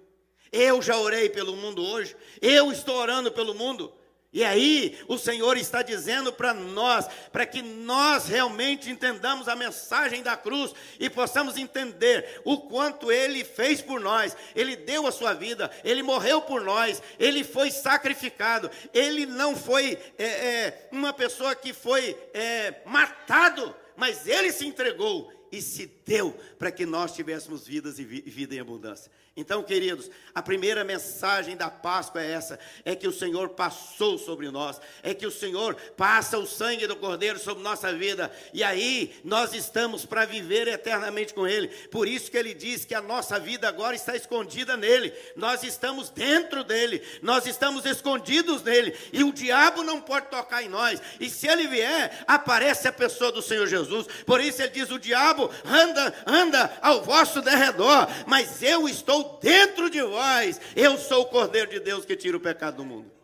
Eu 0.52 0.82
já 0.82 0.98
orei 0.98 1.30
pelo 1.30 1.56
mundo 1.56 1.84
hoje. 1.84 2.16
Eu 2.42 2.72
estou 2.72 2.96
orando 2.96 3.32
pelo 3.32 3.54
mundo. 3.54 3.94
E 4.34 4.44
aí, 4.44 5.00
o 5.08 5.18
Senhor 5.18 5.56
está 5.58 5.82
dizendo 5.82 6.34
para 6.34 6.54
nós, 6.54 7.08
para 7.32 7.46
que 7.46 7.62
nós 7.62 8.28
realmente 8.28 8.90
entendamos 8.90 9.48
a 9.48 9.56
mensagem 9.56 10.22
da 10.22 10.36
cruz 10.36 10.74
e 11.00 11.10
possamos 11.10 11.56
entender 11.56 12.42
o 12.44 12.58
quanto 12.58 13.10
Ele 13.10 13.46
fez 13.46 13.82
por 13.82 14.02
nós. 14.02 14.36
Ele 14.54 14.76
deu 14.76 15.08
a 15.08 15.14
sua 15.14 15.34
vida, 15.34 15.72
Ele 15.82 16.04
morreu 16.04 16.42
por 16.42 16.62
nós, 16.62 17.02
Ele 17.18 17.42
foi 17.42 17.72
sacrificado, 17.72 18.70
Ele 18.94 19.26
não 19.26 19.56
foi 19.56 19.98
é, 20.18 20.26
é, 20.26 20.90
uma 20.92 21.14
pessoa 21.14 21.56
que 21.56 21.72
foi 21.72 22.18
é, 22.34 22.82
matado, 22.86 23.74
mas 23.96 24.28
Ele 24.28 24.52
se 24.52 24.68
entregou 24.68 25.32
e 25.52 25.62
se 25.62 25.92
deu 26.06 26.38
para 26.58 26.72
que 26.72 26.86
nós 26.86 27.14
tivéssemos 27.14 27.68
vidas 27.68 28.00
e 28.00 28.04
vida 28.04 28.56
em 28.56 28.60
abundância. 28.60 29.12
Então, 29.40 29.62
queridos, 29.62 30.10
a 30.34 30.42
primeira 30.42 30.84
mensagem 30.84 31.56
da 31.56 31.70
Páscoa 31.70 32.24
é 32.24 32.32
essa: 32.32 32.60
é 32.84 32.96
que 32.96 33.08
o 33.08 33.14
Senhor 33.14 33.50
passou 33.50 34.18
sobre 34.18 34.50
nós, 34.50 34.82
é 35.04 35.14
que 35.14 35.28
o 35.28 35.32
Senhor 35.32 35.76
passa 35.96 36.40
o 36.40 36.48
sangue 36.48 36.88
do 36.88 36.96
Cordeiro 36.96 37.38
sobre 37.38 37.62
nossa 37.62 37.94
vida, 37.94 38.32
e 38.52 38.64
aí 38.64 39.14
nós 39.24 39.54
estamos 39.54 40.08
para 40.08 40.26
viver 40.26 40.68
eternamente 40.68 41.36
com 41.36 41.48
Ele. 41.48 41.68
Por 41.68 42.08
isso 42.08 42.32
que 42.32 42.38
Ele 42.38 42.52
diz 42.52 42.84
que 42.84 42.96
a 42.96 43.02
nossa 43.02 43.40
vida 43.40 43.68
agora 43.68 43.96
está 43.96 44.16
escondida 44.16 44.76
nele, 44.76 45.14
nós 45.36 45.62
estamos 45.62 46.10
dentro 46.10 46.64
dele, 46.64 47.04
nós 47.22 47.46
estamos 47.46 47.86
escondidos 47.86 48.64
nele, 48.64 48.96
e 49.14 49.24
o 49.24 49.32
diabo 49.32 49.84
não 49.84 50.02
pode 50.02 50.32
tocar 50.32 50.64
em 50.64 50.70
nós, 50.70 51.00
e 51.20 51.30
se 51.30 51.48
ele 51.48 51.68
vier, 51.68 52.24
aparece 52.26 52.88
a 52.88 52.92
pessoa 52.92 53.32
do 53.32 53.44
Senhor 53.44 53.68
Jesus. 53.68 54.08
Por 54.26 54.42
isso 54.42 54.64
ele 54.64 54.72
diz: 54.72 54.90
o 54.90 54.98
diabo 54.98 55.37
anda, 55.66 56.14
anda 56.26 56.78
ao 56.82 57.04
vosso 57.04 57.42
derredor, 57.42 58.08
mas 58.26 58.62
eu 58.62 58.88
estou 58.88 59.40
dentro 59.42 59.90
de 59.90 60.02
vós. 60.02 60.60
Eu 60.76 60.98
sou 60.98 61.24
o 61.24 61.28
Cordeiro 61.28 61.70
de 61.70 61.80
Deus 61.80 62.06
que 62.06 62.16
tira 62.16 62.38
o 62.38 62.42
pecado 62.42 62.78
do 62.78 62.86
mundo. 62.86 63.18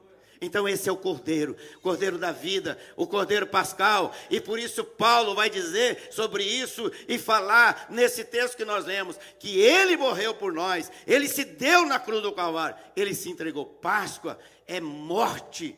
Então, 0.46 0.67
esse 0.67 0.89
é 0.89 0.91
o 0.91 0.98
Cordeiro, 0.98 1.55
Cordeiro 1.82 2.17
da 2.17 2.32
vida, 2.32 2.77
o 2.98 3.08
Cordeiro 3.08 3.48
Pascal, 3.48 4.13
e 4.29 4.41
por 4.41 4.60
isso 4.60 4.84
Paulo 4.84 5.34
vai 5.34 5.50
dizer 5.50 6.10
sobre 6.12 6.43
isso 6.43 6.91
e 7.08 7.17
falar 7.17 7.88
nesse 7.89 8.25
texto 8.25 8.58
que 8.58 8.65
nós 8.65 8.86
lemos, 8.86 9.17
que 9.39 9.60
ele 9.60 9.96
morreu 9.96 10.34
por 10.36 10.51
nós, 10.51 10.91
ele 11.08 11.29
se 11.29 11.46
deu 11.46 11.86
na 11.86 11.98
cruz 11.98 12.22
do 12.22 12.34
Calvário, 12.34 12.75
ele 12.96 13.15
se 13.15 13.29
entregou. 13.29 13.65
Páscoa 13.65 14.38
é 14.67 14.82
morte 14.82 15.77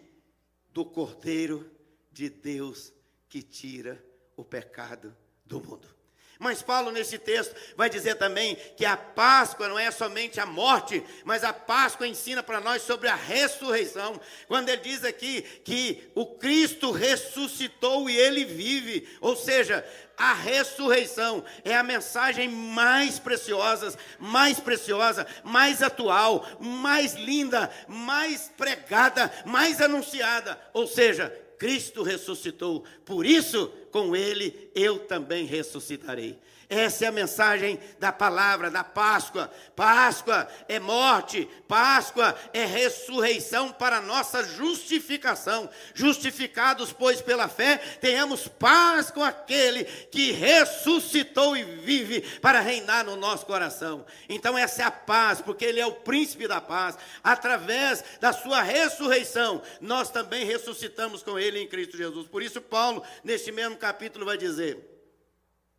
do 0.71 0.83
Cordeiro 0.83 1.69
de 2.11 2.29
Deus 2.29 2.91
que 3.29 3.41
tira 3.41 4.03
o 4.35 4.43
pecado 4.43 5.15
do 5.45 5.61
mundo. 5.61 5.94
Mas 6.39 6.61
Paulo, 6.61 6.91
nesse 6.91 7.17
texto, 7.17 7.55
vai 7.75 7.89
dizer 7.89 8.15
também 8.15 8.55
que 8.75 8.85
a 8.85 8.97
Páscoa 8.97 9.67
não 9.67 9.79
é 9.79 9.89
somente 9.91 10.39
a 10.39 10.45
morte, 10.45 11.03
mas 11.23 11.43
a 11.43 11.53
Páscoa 11.53 12.07
ensina 12.07 12.43
para 12.43 12.59
nós 12.59 12.81
sobre 12.81 13.07
a 13.07 13.15
ressurreição. 13.15 14.19
Quando 14.47 14.69
ele 14.69 14.81
diz 14.81 15.03
aqui 15.03 15.41
que 15.63 16.09
o 16.13 16.25
Cristo 16.25 16.91
ressuscitou 16.91 18.09
e 18.09 18.17
ele 18.17 18.43
vive, 18.43 19.07
ou 19.21 19.35
seja, 19.35 19.85
a 20.17 20.33
ressurreição 20.33 21.43
é 21.63 21.75
a 21.75 21.83
mensagem 21.83 22.47
mais 22.47 23.19
preciosa, 23.19 23.97
mais 24.19 24.59
preciosa, 24.59 25.27
mais 25.43 25.81
atual, 25.81 26.45
mais 26.59 27.13
linda, 27.13 27.69
mais 27.87 28.51
pregada, 28.57 29.31
mais 29.45 29.81
anunciada. 29.81 30.59
Ou 30.73 30.87
seja, 30.87 31.33
Cristo 31.57 32.03
ressuscitou, 32.03 32.83
por 33.05 33.25
isso, 33.25 33.67
com 33.91 34.15
Ele 34.15 34.69
eu 34.75 34.99
também 34.99 35.45
ressuscitarei. 35.45 36.37
Essa 36.69 37.05
é 37.05 37.07
a 37.07 37.11
mensagem 37.11 37.79
da 37.99 38.11
palavra 38.11 38.71
da 38.71 38.83
Páscoa. 38.83 39.51
Páscoa 39.75 40.47
é 40.67 40.79
morte, 40.79 41.47
Páscoa 41.67 42.35
é 42.53 42.65
ressurreição 42.65 43.71
para 43.71 44.01
nossa 44.01 44.43
justificação. 44.43 45.69
Justificados, 45.93 46.91
pois, 46.91 47.21
pela 47.21 47.47
fé, 47.47 47.77
tenhamos 47.77 48.47
paz 48.47 49.11
com 49.11 49.23
aquele 49.23 49.83
que 49.83 50.31
ressuscitou 50.31 51.55
e 51.55 51.63
vive 51.63 52.21
para 52.39 52.59
reinar 52.61 53.05
no 53.05 53.15
nosso 53.15 53.45
coração. 53.45 54.05
Então, 54.27 54.57
essa 54.57 54.81
é 54.81 54.85
a 54.85 54.91
paz, 54.91 55.41
porque 55.41 55.65
Ele 55.65 55.79
é 55.79 55.85
o 55.85 55.93
príncipe 55.93 56.47
da 56.47 56.59
paz. 56.59 56.97
Através 57.23 58.03
da 58.19 58.33
sua 58.33 58.61
ressurreição, 58.61 59.61
nós 59.79 60.09
também 60.09 60.45
ressuscitamos 60.45 61.21
com 61.21 61.37
Ele 61.37 61.59
em 61.59 61.67
Cristo 61.67 61.95
Jesus. 61.95 62.27
Por 62.27 62.41
isso, 62.41 62.59
Paulo, 62.59 63.03
neste 63.23 63.51
mesmo 63.51 63.77
capítulo, 63.77 64.25
vai 64.25 64.37
dizer. 64.37 64.94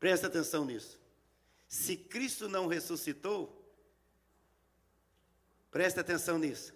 Presta 0.06 0.28
atenção 0.28 0.64
nisso. 0.64 1.00
Se 1.66 1.96
Cristo 1.96 2.48
não 2.48 2.68
ressuscitou, 2.68 3.60
presta 5.68 6.00
atenção 6.00 6.38
nisso. 6.38 6.72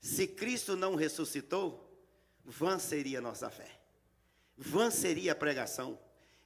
Se 0.00 0.28
Cristo 0.28 0.76
não 0.76 0.94
ressuscitou, 0.94 2.00
vã 2.44 2.78
seria 2.78 3.20
nossa 3.20 3.50
fé, 3.50 3.68
vã 4.56 4.88
seria 4.88 5.32
a 5.32 5.34
pregação, 5.34 5.98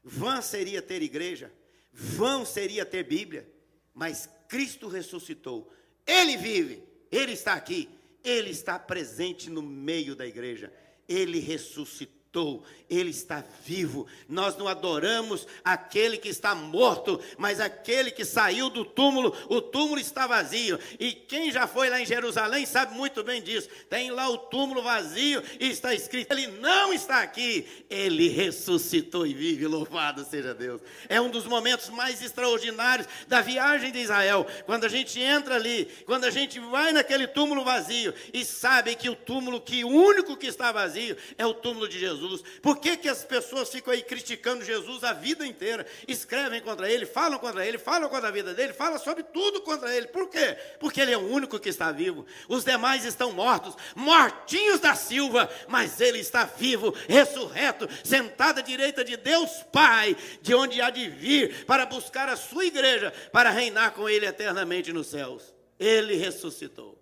vã 0.02 0.40
seria 0.40 0.80
ter 0.80 1.02
igreja, 1.02 1.52
vã 1.92 2.42
seria 2.46 2.86
ter 2.86 3.04
Bíblia, 3.04 3.46
mas 3.92 4.30
Cristo 4.48 4.88
ressuscitou, 4.88 5.70
Ele 6.06 6.38
vive, 6.38 6.82
Ele 7.12 7.32
está 7.32 7.52
aqui, 7.52 7.86
Ele 8.24 8.48
está 8.48 8.78
presente 8.78 9.50
no 9.50 9.60
meio 9.60 10.16
da 10.16 10.26
igreja, 10.26 10.72
Ele 11.06 11.38
ressuscitou 11.38 12.19
ressuscitou, 12.30 12.62
ele 12.88 13.10
está 13.10 13.44
vivo. 13.64 14.06
Nós 14.28 14.56
não 14.56 14.66
adoramos 14.66 15.46
aquele 15.64 16.16
que 16.16 16.28
está 16.28 16.54
morto, 16.54 17.20
mas 17.36 17.60
aquele 17.60 18.10
que 18.10 18.24
saiu 18.24 18.70
do 18.70 18.84
túmulo, 18.84 19.36
o 19.48 19.60
túmulo 19.60 20.00
está 20.00 20.26
vazio. 20.26 20.78
E 20.98 21.12
quem 21.12 21.52
já 21.52 21.66
foi 21.66 21.88
lá 21.88 22.00
em 22.00 22.06
Jerusalém 22.06 22.66
sabe 22.66 22.94
muito 22.94 23.22
bem 23.22 23.42
disso. 23.42 23.68
Tem 23.88 24.10
lá 24.10 24.28
o 24.28 24.38
túmulo 24.38 24.82
vazio 24.82 25.42
e 25.58 25.70
está 25.70 25.94
escrito: 25.94 26.32
Ele 26.32 26.48
não 26.48 26.92
está 26.92 27.20
aqui, 27.20 27.66
ele 27.88 28.28
ressuscitou 28.28 29.26
e 29.26 29.34
vive. 29.34 29.66
Louvado 29.66 30.24
seja 30.24 30.54
Deus. 30.54 30.80
É 31.08 31.20
um 31.20 31.30
dos 31.30 31.44
momentos 31.44 31.88
mais 31.90 32.22
extraordinários 32.22 33.08
da 33.28 33.40
viagem 33.40 33.92
de 33.92 33.98
Israel, 33.98 34.46
quando 34.66 34.84
a 34.84 34.88
gente 34.88 35.20
entra 35.20 35.54
ali, 35.54 35.86
quando 36.06 36.24
a 36.24 36.30
gente 36.30 36.58
vai 36.58 36.92
naquele 36.92 37.26
túmulo 37.26 37.64
vazio 37.64 38.12
e 38.32 38.44
sabe 38.44 38.94
que 38.94 39.08
o 39.08 39.14
túmulo 39.14 39.60
que 39.60 39.84
o 39.84 39.88
único 39.88 40.36
que 40.36 40.46
está 40.46 40.72
vazio 40.72 41.16
é 41.38 41.46
o 41.46 41.54
túmulo 41.54 41.88
de 41.88 41.98
Jesus. 41.98 42.19
Jesus. 42.20 42.42
Por 42.60 42.78
que, 42.78 42.96
que 42.96 43.08
as 43.08 43.24
pessoas 43.24 43.70
ficam 43.70 43.92
aí 43.92 44.02
criticando 44.02 44.64
Jesus 44.64 45.02
a 45.02 45.12
vida 45.12 45.46
inteira? 45.46 45.86
Escrevem 46.06 46.60
contra 46.60 46.90
ele, 46.90 47.06
falam 47.06 47.38
contra 47.38 47.66
ele, 47.66 47.78
falam 47.78 48.08
contra 48.08 48.28
a 48.28 48.32
vida 48.32 48.54
dele, 48.54 48.72
falam 48.72 48.98
sobre 48.98 49.22
tudo 49.22 49.60
contra 49.62 49.94
ele. 49.94 50.08
Por 50.08 50.28
quê? 50.28 50.56
Porque 50.78 51.00
ele 51.00 51.12
é 51.12 51.16
o 51.16 51.26
único 51.26 51.58
que 51.58 51.68
está 51.68 51.90
vivo. 51.90 52.26
Os 52.48 52.64
demais 52.64 53.04
estão 53.04 53.32
mortos, 53.32 53.74
mortinhos 53.94 54.80
da 54.80 54.94
Silva, 54.94 55.50
mas 55.68 56.00
ele 56.00 56.18
está 56.18 56.44
vivo, 56.44 56.94
ressurreto, 57.08 57.88
sentado 58.04 58.58
à 58.58 58.62
direita 58.62 59.04
de 59.04 59.16
Deus 59.16 59.50
Pai, 59.72 60.16
de 60.42 60.54
onde 60.54 60.80
há 60.80 60.90
de 60.90 61.08
vir 61.08 61.64
para 61.64 61.86
buscar 61.86 62.28
a 62.28 62.36
sua 62.36 62.66
igreja, 62.66 63.12
para 63.32 63.50
reinar 63.50 63.92
com 63.92 64.08
ele 64.08 64.26
eternamente 64.26 64.92
nos 64.92 65.08
céus. 65.08 65.54
Ele 65.78 66.14
ressuscitou. 66.16 67.00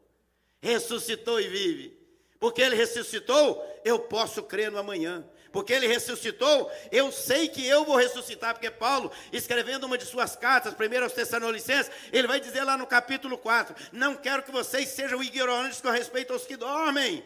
Ressuscitou 0.63 1.41
e 1.41 1.49
vive. 1.49 1.98
Porque 2.39 2.63
ele 2.63 2.77
ressuscitou, 2.77 3.65
eu 3.85 3.99
posso 3.99 4.43
crer 4.43 4.71
no 4.71 4.79
amanhã. 4.79 5.25
Porque 5.51 5.73
ele 5.73 5.87
ressuscitou, 5.87 6.71
eu 6.93 7.11
sei 7.11 7.49
que 7.49 7.67
eu 7.67 7.85
vou 7.85 7.97
ressuscitar. 7.97 8.55
Porque 8.55 8.71
Paulo, 8.71 9.11
escrevendo 9.33 9.85
uma 9.85 9.99
de 9.99 10.05
suas 10.05 10.37
cartas, 10.37 10.75
primeiro 10.75 11.05
aos 11.05 11.15
Tessalonicenses, 11.15 11.91
ele 12.13 12.29
vai 12.29 12.39
dizer 12.39 12.65
lá 12.65 12.77
no 12.77 12.87
capítulo 12.87 13.37
4: 13.39 13.75
Não 13.93 14.15
quero 14.15 14.43
que 14.43 14.53
vocês 14.53 14.89
sejam 14.91 15.23
ignorantes 15.23 15.81
com 15.81 15.91
respeito 15.91 16.33
aos 16.33 16.47
que 16.47 16.57
dormem. 16.57 17.25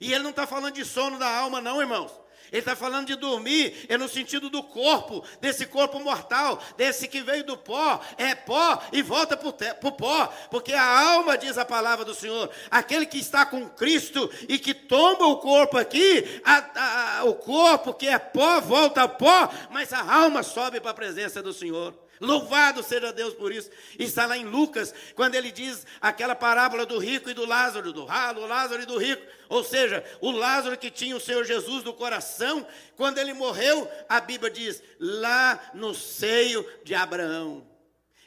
E 0.00 0.12
ele 0.12 0.22
não 0.22 0.30
está 0.30 0.46
falando 0.46 0.74
de 0.74 0.84
sono 0.84 1.18
da 1.18 1.28
alma, 1.28 1.60
não, 1.60 1.80
irmãos. 1.80 2.21
Ele 2.52 2.60
está 2.60 2.76
falando 2.76 3.06
de 3.06 3.16
dormir, 3.16 3.86
é 3.88 3.96
no 3.96 4.06
sentido 4.06 4.50
do 4.50 4.62
corpo, 4.62 5.24
desse 5.40 5.64
corpo 5.64 5.98
mortal, 5.98 6.62
desse 6.76 7.08
que 7.08 7.22
veio 7.22 7.44
do 7.44 7.56
pó, 7.56 7.98
é 8.18 8.34
pó 8.34 8.78
e 8.92 9.00
volta 9.00 9.38
para 9.38 9.48
o 9.88 9.92
pó, 9.92 10.26
porque 10.50 10.74
a 10.74 10.84
alma, 11.14 11.38
diz 11.38 11.56
a 11.56 11.64
palavra 11.64 12.04
do 12.04 12.14
Senhor, 12.14 12.50
aquele 12.70 13.06
que 13.06 13.18
está 13.18 13.46
com 13.46 13.70
Cristo 13.70 14.30
e 14.46 14.58
que 14.58 14.74
toma 14.74 15.26
o 15.28 15.38
corpo 15.38 15.78
aqui, 15.78 16.42
a, 16.44 17.20
a, 17.20 17.24
o 17.24 17.34
corpo 17.34 17.94
que 17.94 18.06
é 18.06 18.18
pó 18.18 18.60
volta 18.60 19.04
a 19.04 19.08
pó, 19.08 19.48
mas 19.70 19.90
a 19.94 20.02
alma 20.02 20.42
sobe 20.42 20.78
para 20.78 20.90
a 20.90 20.94
presença 20.94 21.42
do 21.42 21.54
Senhor. 21.54 21.94
Louvado 22.20 22.82
seja 22.82 23.12
Deus 23.12 23.34
por 23.34 23.52
isso. 23.52 23.70
Está 23.98 24.26
lá 24.26 24.36
em 24.36 24.44
Lucas, 24.44 24.94
quando 25.14 25.34
ele 25.34 25.50
diz 25.50 25.86
aquela 26.00 26.34
parábola 26.34 26.86
do 26.86 26.98
rico 26.98 27.28
e 27.28 27.34
do 27.34 27.44
Lázaro, 27.44 27.92
do 27.92 28.04
ralo, 28.04 28.46
Lázaro 28.46 28.82
e 28.82 28.86
do 28.86 28.96
rico. 28.96 29.22
Ou 29.48 29.64
seja, 29.64 30.04
o 30.20 30.30
Lázaro 30.30 30.78
que 30.78 30.90
tinha 30.90 31.16
o 31.16 31.20
Senhor 31.20 31.44
Jesus 31.44 31.82
no 31.84 31.92
coração, 31.92 32.66
quando 32.96 33.18
ele 33.18 33.32
morreu, 33.32 33.90
a 34.08 34.20
Bíblia 34.20 34.50
diz, 34.50 34.82
lá 34.98 35.60
no 35.74 35.94
seio 35.94 36.66
de 36.84 36.94
Abraão. 36.94 37.66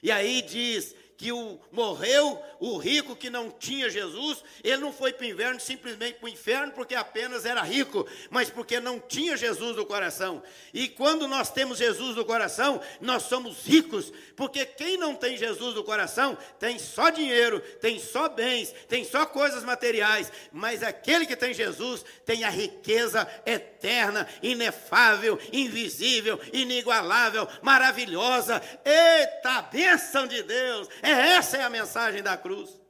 E 0.03 0.11
aí 0.11 0.41
diz 0.41 0.93
que 1.17 1.31
o, 1.31 1.59
morreu 1.71 2.41
o 2.59 2.77
rico 2.77 3.15
que 3.15 3.29
não 3.29 3.49
tinha 3.49 3.89
Jesus, 3.89 4.43
ele 4.63 4.77
não 4.77 4.91
foi 4.91 5.13
para 5.13 5.25
o 5.25 5.29
inferno 5.29 5.59
simplesmente 5.59 6.19
para 6.19 6.25
o 6.25 6.29
inferno 6.29 6.73
porque 6.73 6.95
apenas 6.95 7.45
era 7.45 7.61
rico, 7.61 8.07
mas 8.29 8.49
porque 8.49 8.79
não 8.79 8.99
tinha 8.99 9.37
Jesus 9.37 9.75
no 9.75 9.85
coração. 9.85 10.41
E 10.73 10.87
quando 10.87 11.27
nós 11.27 11.51
temos 11.51 11.77
Jesus 11.77 12.15
no 12.15 12.25
coração, 12.25 12.81
nós 12.99 13.23
somos 13.23 13.65
ricos, 13.65 14.11
porque 14.35 14.65
quem 14.65 14.97
não 14.97 15.15
tem 15.15 15.37
Jesus 15.37 15.75
no 15.75 15.83
coração 15.83 16.37
tem 16.59 16.77
só 16.79 17.09
dinheiro, 17.09 17.59
tem 17.59 17.99
só 17.99 18.27
bens, 18.27 18.73
tem 18.87 19.03
só 19.03 19.25
coisas 19.25 19.63
materiais, 19.63 20.31
mas 20.51 20.83
aquele 20.83 21.25
que 21.25 21.35
tem 21.35 21.53
Jesus 21.53 22.03
tem 22.25 22.43
a 22.43 22.49
riqueza 22.49 23.27
eterna, 23.45 24.27
inefável, 24.41 25.39
invisível, 25.51 26.39
inigualável, 26.51 27.47
maravilhosa. 27.61 28.61
Eita, 28.83 29.61
bênção 29.63 30.27
de 30.27 30.43
Deus! 30.43 30.89
É 31.05 31.33
essa 31.33 31.57
é 31.57 31.63
a 31.63 31.69
mensagem 31.69 32.23
da 32.23 32.35
cruz. 32.35 32.81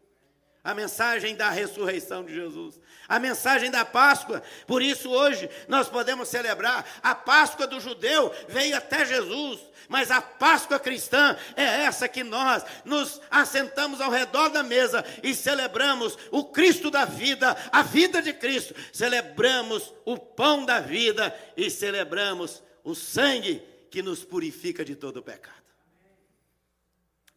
A 0.64 0.74
mensagem 0.74 1.36
da 1.36 1.52
ressurreição 1.52 2.26
de 2.26 2.34
Jesus, 2.34 2.82
a 3.08 3.20
mensagem 3.20 3.70
da 3.70 3.86
Páscoa. 3.86 4.42
Por 4.66 4.82
isso, 4.82 5.12
hoje, 5.12 5.48
nós 5.68 5.88
podemos 5.90 6.28
celebrar. 6.28 6.84
A 7.04 7.14
Páscoa 7.14 7.68
do 7.68 7.80
judeu 7.80 8.34
veio 8.48 8.76
até 8.76 9.06
Jesus, 9.06 9.60
mas 9.88 10.10
a 10.10 10.24
Páscoa 10.24 10.80
cristã 10.80 11.38
é 11.56 11.84
essa 11.84 12.08
que 12.08 12.24
nós 12.24 12.64
nos 12.84 13.22
assentamos 13.30 14.02
ao 14.02 14.10
redor 14.10 14.50
da 14.50 14.64
mesa 14.64 15.06
e 15.22 15.36
celebramos 15.36 16.18
o 16.32 16.46
Cristo 16.46 16.90
da 16.90 17.06
vida, 17.06 17.56
a 17.72 17.84
vida 17.84 18.20
de 18.20 18.34
Cristo. 18.34 18.74
Celebramos 18.92 19.94
o 20.04 20.18
pão 20.18 20.66
da 20.66 20.80
vida 20.80 21.38
e 21.56 21.70
celebramos 21.70 22.64
o 22.84 22.96
sangue 22.96 23.62
que 23.92 24.02
nos 24.02 24.24
purifica 24.24 24.84
de 24.84 24.96
todo 24.96 25.18
o 25.18 25.24
pecado. 25.24 25.64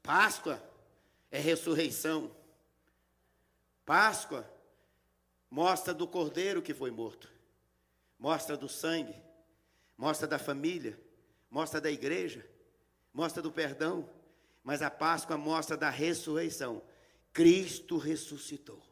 Páscoa 0.02 0.67
é 1.30 1.38
ressurreição. 1.38 2.30
Páscoa 3.84 4.48
mostra 5.50 5.94
do 5.94 6.06
cordeiro 6.06 6.62
que 6.62 6.74
foi 6.74 6.90
morto, 6.90 7.30
mostra 8.18 8.56
do 8.56 8.68
sangue, 8.68 9.14
mostra 9.96 10.26
da 10.26 10.38
família, 10.38 10.98
mostra 11.50 11.80
da 11.80 11.90
igreja, 11.90 12.44
mostra 13.12 13.42
do 13.42 13.50
perdão, 13.50 14.08
mas 14.62 14.82
a 14.82 14.90
Páscoa 14.90 15.36
mostra 15.36 15.76
da 15.76 15.88
ressurreição. 15.88 16.82
Cristo 17.32 17.96
ressuscitou. 17.96 18.82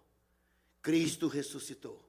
Cristo 0.81 1.29
ressuscitou. 1.29 2.03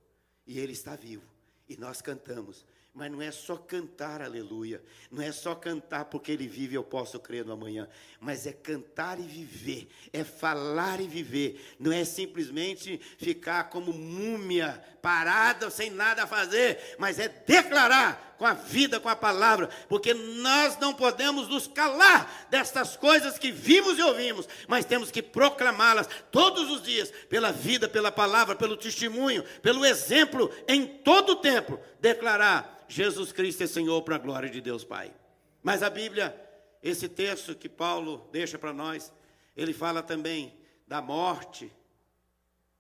E 0.45 0.59
Ele 0.59 0.71
está 0.71 0.95
vivo. 0.95 1.27
E 1.67 1.75
nós 1.75 2.01
cantamos. 2.01 2.65
Mas 2.97 3.11
não 3.11 3.21
é 3.21 3.29
só 3.29 3.55
cantar 3.55 4.23
aleluia, 4.23 4.81
não 5.11 5.21
é 5.21 5.31
só 5.31 5.53
cantar 5.53 6.05
porque 6.05 6.31
ele 6.31 6.47
vive, 6.47 6.73
eu 6.73 6.83
posso 6.83 7.19
crer 7.19 7.45
no 7.45 7.53
amanhã, 7.53 7.87
mas 8.19 8.47
é 8.47 8.51
cantar 8.51 9.19
e 9.19 9.21
viver, 9.21 9.87
é 10.11 10.23
falar 10.23 10.99
e 10.99 11.07
viver, 11.07 11.75
não 11.79 11.91
é 11.91 12.03
simplesmente 12.03 12.99
ficar 13.19 13.65
como 13.65 13.93
múmia, 13.93 14.83
parada, 14.99 15.69
sem 15.69 15.91
nada 15.91 16.23
a 16.23 16.27
fazer, 16.27 16.95
mas 16.97 17.19
é 17.19 17.29
declarar 17.29 18.26
com 18.37 18.45
a 18.45 18.53
vida, 18.53 18.99
com 18.99 19.09
a 19.09 19.15
palavra, 19.15 19.69
porque 19.89 20.13
nós 20.13 20.77
não 20.77 20.93
podemos 20.93 21.47
nos 21.47 21.67
calar 21.67 22.47
destas 22.49 22.95
coisas 22.95 23.37
que 23.39 23.51
vimos 23.51 23.97
e 23.97 24.01
ouvimos, 24.01 24.47
mas 24.67 24.85
temos 24.85 25.11
que 25.11 25.21
proclamá-las 25.21 26.07
todos 26.31 26.69
os 26.69 26.83
dias, 26.83 27.11
pela 27.29 27.51
vida, 27.51 27.89
pela 27.89 28.11
palavra, 28.11 28.55
pelo 28.55 28.77
testemunho, 28.77 29.43
pelo 29.61 29.85
exemplo, 29.85 30.51
em 30.67 30.85
todo 30.85 31.33
o 31.33 31.35
tempo, 31.37 31.79
declarar 31.99 32.85
Jesus 32.87 33.31
Cristo 33.31 33.63
é 33.63 33.67
Senhor 33.67 34.01
para 34.03 34.15
a 34.15 34.19
glória 34.19 34.49
de 34.49 34.61
Deus 34.61 34.83
Pai. 34.83 35.13
Mas 35.61 35.83
a 35.83 35.89
Bíblia, 35.89 36.35
esse 36.81 37.09
texto 37.09 37.55
que 37.55 37.67
Paulo 37.67 38.29
deixa 38.31 38.57
para 38.57 38.71
nós, 38.71 39.11
ele 39.55 39.73
fala 39.73 40.01
também 40.01 40.57
da 40.87 41.01
morte 41.01 41.71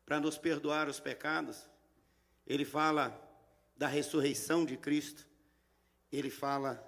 para 0.05 0.19
nos 0.19 0.37
perdoar 0.37 0.87
os 0.87 0.99
pecados. 0.99 1.67
Ele 2.45 2.63
fala 2.63 3.19
da 3.75 3.87
ressurreição 3.87 4.63
de 4.63 4.77
Cristo. 4.77 5.27
Ele 6.11 6.29
fala 6.29 6.83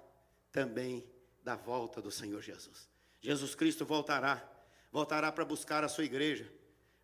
também 0.52 1.04
da 1.42 1.56
volta 1.56 2.00
do 2.00 2.10
Senhor 2.10 2.42
Jesus. 2.42 2.88
Jesus 3.20 3.54
Cristo 3.54 3.84
voltará, 3.84 4.42
voltará 4.90 5.30
para 5.30 5.44
buscar 5.44 5.84
a 5.84 5.88
sua 5.88 6.04
igreja, 6.04 6.50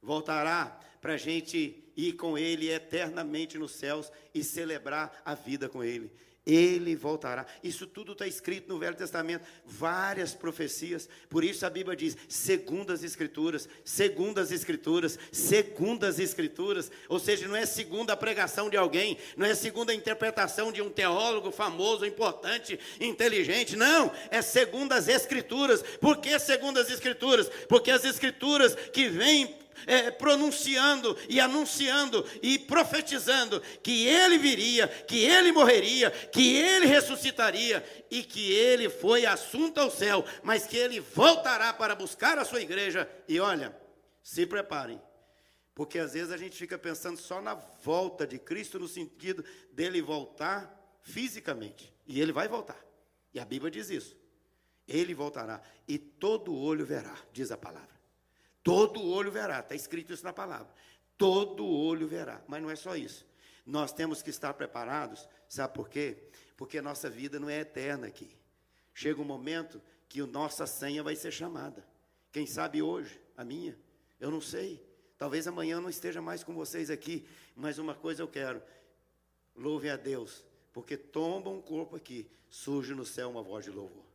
voltará 0.01 0.79
para 1.01 1.15
a 1.15 1.17
gente 1.19 1.93
ir 1.97 2.15
com 2.15 2.37
Ele 2.37 2.71
eternamente 2.71 3.59
nos 3.59 3.73
céus 3.73 4.11
e 4.35 4.43
celebrar 4.43 5.23
a 5.25 5.35
vida 5.35 5.69
com 5.69 5.85
Ele. 5.85 6.11
Ele 6.47 6.95
voltará. 6.95 7.45
Isso 7.61 7.89
tudo 7.89 8.13
está 8.13 8.25
escrito 8.25 8.69
no 8.69 8.79
Velho 8.79 8.95
Testamento, 8.95 9.45
várias 9.65 10.33
profecias. 10.33 11.09
Por 11.29 11.43
isso 11.43 11.67
a 11.67 11.71
Bíblia 11.71 11.97
diz: 11.97 12.17
segundo 12.29 12.93
as 12.93 13.03
Escrituras, 13.03 13.69
segundo 13.85 14.39
as 14.39 14.53
Escrituras, 14.53 15.19
segundo 15.33 16.05
as 16.05 16.21
Escrituras. 16.21 16.91
Ou 17.09 17.19
seja, 17.19 17.49
não 17.49 17.57
é 17.57 17.67
segundo 17.67 18.11
a 18.11 18.17
pregação 18.17 18.71
de 18.71 18.77
alguém, 18.77 19.19
não 19.37 19.45
é 19.45 19.57
segundo 19.57 19.91
a 19.91 19.95
interpretação 19.95 20.71
de 20.71 20.81
um 20.81 20.89
teólogo 20.89 21.51
famoso, 21.51 22.07
importante, 22.07 22.79
inteligente. 23.01 23.75
Não, 23.75 24.13
é 24.31 24.41
segundo 24.41 24.93
as 24.93 25.09
Escrituras. 25.09 25.83
Por 26.01 26.19
que 26.19 26.39
segundo 26.39 26.79
as 26.79 26.89
Escrituras? 26.89 27.51
Porque 27.69 27.91
as 27.91 28.05
Escrituras 28.05 28.77
que 28.93 29.09
vêm 29.09 29.66
é, 29.87 30.11
pronunciando 30.11 31.17
e 31.29 31.41
anunciando 31.41 32.25
e 32.43 32.59
profetizando 32.59 33.61
que 33.83 34.07
ele 34.07 34.39
viria, 34.39 34.89
que 34.89 35.25
ele 35.25 35.53
morreria, 35.53 36.11
que 36.11 36.57
ele 36.57 36.87
ressuscitaria 36.87 37.85
e 38.11 38.23
que 38.23 38.53
ele 38.53 38.89
foi 38.89 39.27
assunto 39.27 39.79
ao 39.79 39.91
céu, 39.91 40.25
mas 40.43 40.67
que 40.67 40.77
ele 40.77 41.01
voltará 41.01 41.73
para 41.73 41.95
buscar 41.95 42.39
a 42.39 42.45
sua 42.45 42.61
igreja. 42.61 43.09
E 43.29 43.41
olha, 43.41 43.77
se 44.23 44.47
preparem, 44.47 45.01
porque 45.75 45.99
às 45.99 46.15
vezes 46.15 46.33
a 46.33 46.37
gente 46.37 46.57
fica 46.57 46.79
pensando 46.79 47.19
só 47.19 47.41
na 47.41 47.55
volta 47.55 48.27
de 48.27 48.39
Cristo, 48.39 48.79
no 48.79 48.89
sentido 48.89 49.45
dele 49.73 50.01
voltar 50.01 50.75
fisicamente, 51.03 51.93
e 52.07 52.21
ele 52.21 52.33
vai 52.33 52.49
voltar, 52.49 52.83
e 53.33 53.39
a 53.39 53.45
Bíblia 53.45 53.71
diz 53.71 53.91
isso. 53.91 54.17
Ele 54.89 55.15
voltará, 55.15 55.61
e 55.87 55.99
todo 55.99 56.57
olho 56.57 56.87
verá, 56.87 57.17
diz 57.33 57.51
a 57.51 57.57
palavra. 57.57 57.96
Todo 58.67 59.01
olho 59.01 59.31
verá, 59.31 59.61
está 59.61 59.77
escrito 59.77 60.13
isso 60.13 60.25
na 60.25 60.33
palavra. 60.33 60.67
Todo 61.17 61.65
olho 61.65 62.09
verá, 62.09 62.43
mas 62.49 62.61
não 62.61 62.69
é 62.69 62.75
só 62.75 62.97
isso. 62.97 63.25
Nós 63.65 63.93
temos 63.93 64.23
que 64.23 64.31
estar 64.31 64.53
preparados, 64.55 65.29
sabe 65.49 65.73
por 65.73 65.89
quê? 65.89 66.25
Porque 66.57 66.83
nossa 66.83 67.09
vida 67.09 67.39
não 67.39 67.49
é 67.49 67.61
eterna 67.61 68.09
aqui. 68.09 68.29
Chega 68.93 69.23
um 69.23 69.25
momento 69.25 69.81
que 70.09 70.21
a 70.21 70.27
nossa 70.27 70.67
senha 70.67 71.01
vai 71.01 71.15
ser 71.15 71.31
chamada. 71.31 71.87
Quem 72.33 72.45
sabe 72.45 72.83
hoje, 72.83 73.21
a 73.37 73.45
minha, 73.45 73.79
eu 74.19 74.33
não 74.33 74.41
sei. 74.41 74.85
Talvez 75.17 75.47
amanhã 75.47 75.77
eu 75.77 75.81
não 75.81 75.89
esteja 75.89 76.21
mais 76.21 76.43
com 76.43 76.53
vocês 76.53 76.91
aqui, 76.91 77.25
mas 77.55 77.79
uma 77.79 77.95
coisa 77.95 78.21
eu 78.21 78.29
quero: 78.29 78.61
louve 79.55 79.89
a 79.89 79.97
Deus, 79.97 80.45
porque 80.73 80.97
tomba 80.97 81.51
um 81.51 81.63
corpo 81.63 81.95
aqui, 81.95 82.29
surge 82.51 82.97
no 82.97 83.07
céu 83.07 83.31
uma 83.31 83.45
voz 83.45 83.65
de 83.65 83.71
louvor. 83.71 84.07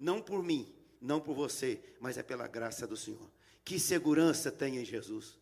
Não 0.00 0.20
por 0.20 0.42
mim, 0.42 0.74
não 1.00 1.20
por 1.20 1.36
você, 1.36 1.80
mas 2.00 2.18
é 2.18 2.24
pela 2.24 2.48
graça 2.48 2.88
do 2.88 2.96
Senhor. 2.96 3.30
Que 3.64 3.78
segurança 3.78 4.50
tem 4.50 4.78
em 4.78 4.84
Jesus? 4.84 5.38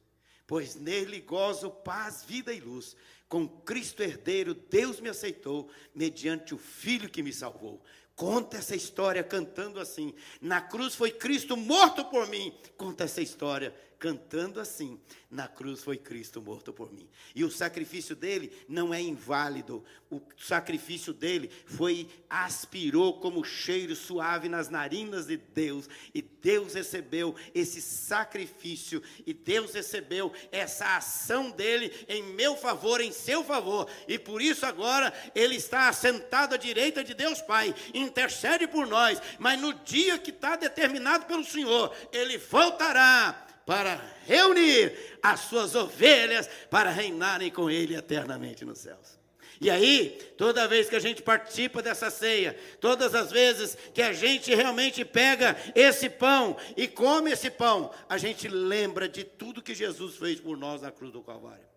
Pois 0.46 0.74
nele 0.74 1.20
gozo 1.20 1.70
paz, 1.70 2.24
vida 2.26 2.52
e 2.52 2.60
luz. 2.60 2.96
Com 3.28 3.46
Cristo 3.46 4.02
herdeiro, 4.02 4.54
Deus 4.54 5.00
me 5.00 5.10
aceitou, 5.10 5.68
mediante 5.94 6.54
o 6.54 6.58
Filho 6.58 7.10
que 7.10 7.22
me 7.22 7.32
salvou. 7.32 7.82
Conta 8.16 8.56
essa 8.56 8.74
história 8.74 9.22
cantando 9.22 9.78
assim. 9.78 10.12
Na 10.40 10.60
cruz 10.60 10.94
foi 10.94 11.10
Cristo 11.10 11.56
morto 11.56 12.04
por 12.06 12.26
mim. 12.26 12.52
Conta 12.76 13.04
essa 13.04 13.20
história 13.20 13.74
cantando 13.98 14.60
assim: 14.60 15.00
Na 15.30 15.48
cruz 15.48 15.82
foi 15.82 15.96
Cristo 15.96 16.40
morto 16.40 16.72
por 16.72 16.92
mim. 16.92 17.08
E 17.34 17.44
o 17.44 17.50
sacrifício 17.50 18.14
dele 18.14 18.52
não 18.68 18.94
é 18.94 19.00
inválido. 19.00 19.84
O 20.10 20.22
sacrifício 20.38 21.12
dele 21.12 21.50
foi 21.66 22.08
aspirou 22.30 23.20
como 23.20 23.44
cheiro 23.44 23.94
suave 23.94 24.48
nas 24.48 24.68
narinas 24.68 25.26
de 25.26 25.36
Deus, 25.36 25.88
e 26.14 26.22
Deus 26.22 26.74
recebeu 26.74 27.34
esse 27.54 27.82
sacrifício 27.82 29.02
e 29.26 29.34
Deus 29.34 29.74
recebeu 29.74 30.32
essa 30.50 30.96
ação 30.96 31.50
dele 31.50 31.92
em 32.08 32.22
meu 32.22 32.56
favor, 32.56 33.00
em 33.00 33.12
seu 33.12 33.44
favor. 33.44 33.88
E 34.06 34.18
por 34.18 34.40
isso 34.40 34.64
agora 34.64 35.12
ele 35.34 35.56
está 35.56 35.88
assentado 35.88 36.54
à 36.54 36.58
direita 36.58 37.04
de 37.04 37.12
Deus 37.12 37.42
Pai, 37.42 37.74
intercede 37.92 38.66
por 38.66 38.86
nós, 38.86 39.20
mas 39.38 39.60
no 39.60 39.74
dia 39.74 40.18
que 40.18 40.30
está 40.30 40.56
determinado 40.56 41.26
pelo 41.26 41.44
Senhor, 41.44 41.94
ele 42.12 42.38
voltará 42.38 43.47
para 43.68 44.02
reunir 44.24 44.96
as 45.22 45.40
suas 45.40 45.74
ovelhas 45.74 46.48
para 46.70 46.88
reinarem 46.88 47.50
com 47.50 47.68
ele 47.68 47.94
eternamente 47.94 48.64
nos 48.64 48.78
céus. 48.78 49.18
E 49.60 49.68
aí, 49.68 50.18
toda 50.38 50.66
vez 50.66 50.88
que 50.88 50.96
a 50.96 51.00
gente 51.00 51.20
participa 51.20 51.82
dessa 51.82 52.08
ceia, 52.08 52.58
todas 52.80 53.14
as 53.14 53.30
vezes 53.30 53.76
que 53.92 54.00
a 54.00 54.14
gente 54.14 54.54
realmente 54.54 55.04
pega 55.04 55.54
esse 55.74 56.08
pão 56.08 56.56
e 56.78 56.88
come 56.88 57.30
esse 57.30 57.50
pão, 57.50 57.92
a 58.08 58.16
gente 58.16 58.48
lembra 58.48 59.06
de 59.06 59.22
tudo 59.22 59.60
que 59.60 59.74
Jesus 59.74 60.16
fez 60.16 60.40
por 60.40 60.56
nós 60.56 60.80
na 60.80 60.90
cruz 60.90 61.12
do 61.12 61.22
Calvário. 61.22 61.68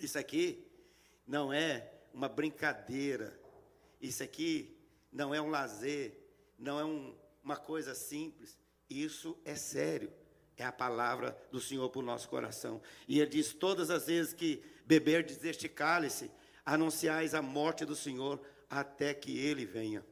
Isso 0.00 0.18
aqui 0.18 0.66
não 1.26 1.52
é 1.52 1.92
uma 2.14 2.26
brincadeira, 2.26 3.38
isso 4.00 4.22
aqui 4.22 4.74
não 5.12 5.34
é 5.34 5.42
um 5.42 5.50
lazer, 5.50 6.18
não 6.58 6.80
é 6.80 6.84
um, 6.86 7.14
uma 7.44 7.56
coisa 7.58 7.94
simples, 7.94 8.56
isso 8.88 9.38
é 9.44 9.54
sério. 9.54 10.10
É 10.56 10.64
a 10.64 10.72
palavra 10.72 11.36
do 11.50 11.60
Senhor 11.60 11.88
para 11.90 11.98
o 12.00 12.04
nosso 12.04 12.28
coração. 12.28 12.80
E 13.06 13.20
ele 13.20 13.30
diz: 13.30 13.52
todas 13.52 13.90
as 13.90 14.06
vezes 14.06 14.32
que 14.32 14.62
beberdes 14.86 15.36
deste 15.36 15.68
cálice, 15.68 16.30
anunciais 16.64 17.34
a 17.34 17.42
morte 17.42 17.84
do 17.84 17.94
Senhor 17.94 18.40
até 18.68 19.12
que 19.12 19.38
ele 19.38 19.66
venha. 19.66 20.04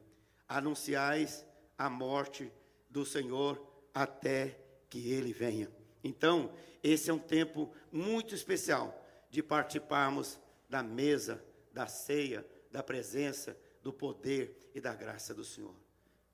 Anunciais 0.47 1.45
a 1.77 1.89
morte 1.89 2.51
do 2.89 3.05
Senhor 3.05 3.61
até 3.93 4.59
que 4.89 5.11
ele 5.11 5.33
venha. 5.33 5.69
Então, 6.03 6.53
esse 6.83 7.09
é 7.09 7.13
um 7.13 7.19
tempo 7.19 7.73
muito 7.91 8.35
especial 8.35 9.03
de 9.29 9.41
participarmos 9.41 10.39
da 10.69 10.83
mesa, 10.83 11.43
da 11.73 11.87
ceia, 11.87 12.45
da 12.71 12.83
presença, 12.83 13.57
do 13.81 13.91
poder 13.91 14.71
e 14.73 14.79
da 14.79 14.93
graça 14.93 15.33
do 15.33 15.43
Senhor. 15.43 15.75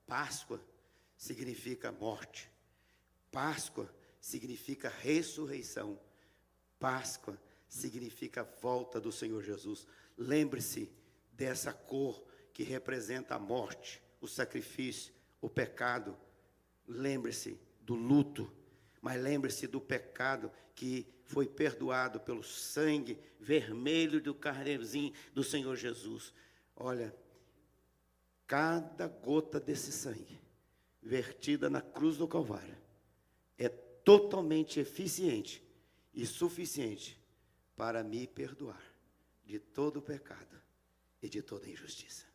Páscoa 0.06 0.60
significa 1.16 1.90
morte. 1.90 2.50
Páscoa 3.30 3.92
significa 4.22 4.88
ressurreição. 4.88 5.98
Páscoa 6.78 7.36
significa 7.68 8.44
volta 8.62 9.00
do 9.00 9.10
Senhor 9.10 9.42
Jesus. 9.42 9.84
Lembre-se 10.16 10.90
dessa 11.32 11.72
cor 11.72 12.24
que 12.54 12.62
representa 12.62 13.34
a 13.34 13.38
morte, 13.38 14.00
o 14.20 14.28
sacrifício, 14.28 15.12
o 15.40 15.50
pecado. 15.50 16.16
Lembre-se 16.86 17.60
do 17.80 17.94
luto, 17.94 18.50
mas 19.00 19.20
lembre-se 19.20 19.66
do 19.66 19.80
pecado 19.80 20.52
que 20.72 21.04
foi 21.24 21.48
perdoado 21.48 22.20
pelo 22.20 22.44
sangue 22.44 23.18
vermelho 23.40 24.20
do 24.20 24.34
carneirozinho 24.34 25.12
do 25.34 25.42
Senhor 25.42 25.74
Jesus. 25.74 26.32
Olha, 26.76 27.14
cada 28.46 29.08
gota 29.08 29.58
desse 29.58 29.90
sangue 29.90 30.40
vertida 31.02 31.68
na 31.68 31.80
cruz 31.80 32.16
do 32.16 32.28
Calvário 32.28 32.81
totalmente 34.04 34.80
eficiente 34.80 35.62
e 36.12 36.26
suficiente 36.26 37.20
para 37.76 38.02
me 38.02 38.26
perdoar 38.26 38.82
de 39.44 39.58
todo 39.58 39.98
o 39.98 40.02
pecado 40.02 40.60
e 41.22 41.28
de 41.28 41.42
toda 41.42 41.68
injustiça. 41.68 42.26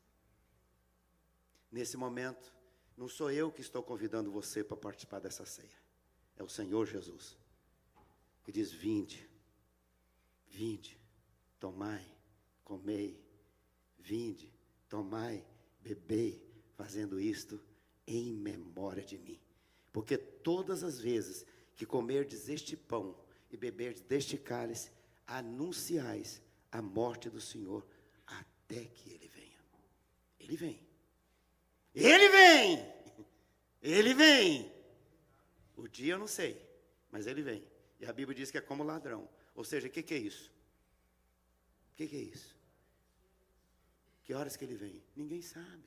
Nesse 1.72 1.98
momento, 1.98 2.54
não 2.96 3.08
sou 3.08 3.32
eu 3.32 3.52
que 3.52 3.62
estou 3.62 3.84
convidando 3.84 4.32
você 4.32 4.64
para 4.64 4.78
participar 4.78 5.20
dessa 5.20 5.46
ceia, 5.46 5.78
é 6.36 6.44
o 6.44 6.50
Senhor 6.50 6.86
Jesus, 6.86 7.38
que 8.44 8.52
diz: 8.52 8.72
Vinde, 8.72 9.30
vinde, 10.48 11.00
tomai, 11.60 12.04
comei, 12.64 13.22
vinde, 14.00 14.54
tomai, 14.90 15.46
bebei, 15.82 16.42
fazendo 16.76 17.20
isto 17.20 17.62
em 18.06 18.34
memória 18.34 19.04
de 19.04 19.18
mim. 19.18 19.40
Porque 19.92 20.18
todas 20.18 20.84
as 20.84 21.00
vezes 21.00 21.46
que 21.78 21.86
comerdes 21.86 22.50
este 22.50 22.76
pão 22.76 23.16
e 23.52 23.56
beberdes 23.56 24.02
deste 24.02 24.36
cálice, 24.36 24.92
anunciais 25.28 26.42
a 26.72 26.82
morte 26.82 27.30
do 27.30 27.40
Senhor 27.40 27.88
até 28.26 28.86
que 28.86 29.12
ele 29.12 29.28
venha. 29.28 29.60
Ele 30.40 30.58
vem. 30.58 30.88
Ele 31.94 32.30
vem. 32.30 32.94
Ele 33.82 34.14
vem. 34.14 34.72
O 35.76 35.88
dia 35.88 36.14
eu 36.16 36.20
não 36.20 36.28
sei, 36.28 36.60
mas 37.12 37.28
ele 37.28 37.44
vem. 37.44 37.64
E 38.00 38.06
a 38.06 38.12
Bíblia 38.12 38.36
diz 38.36 38.50
que 38.50 38.58
é 38.58 38.62
como 38.62 38.84
ladrão. 38.84 39.30
Ou 39.54 39.64
seja, 39.64 39.88
o 39.88 39.92
que, 39.92 40.02
que, 40.02 40.14
é 40.16 40.18
isso? 40.18 40.52
O 41.92 41.96
que, 41.96 42.08
que 42.08 42.16
é 42.16 42.22
isso? 42.22 42.56
Que 44.24 44.34
horas 44.34 44.58
que 44.58 44.66
ele 44.66 44.76
vem? 44.76 45.04
Ninguém 45.16 45.42
sabe. 45.42 45.84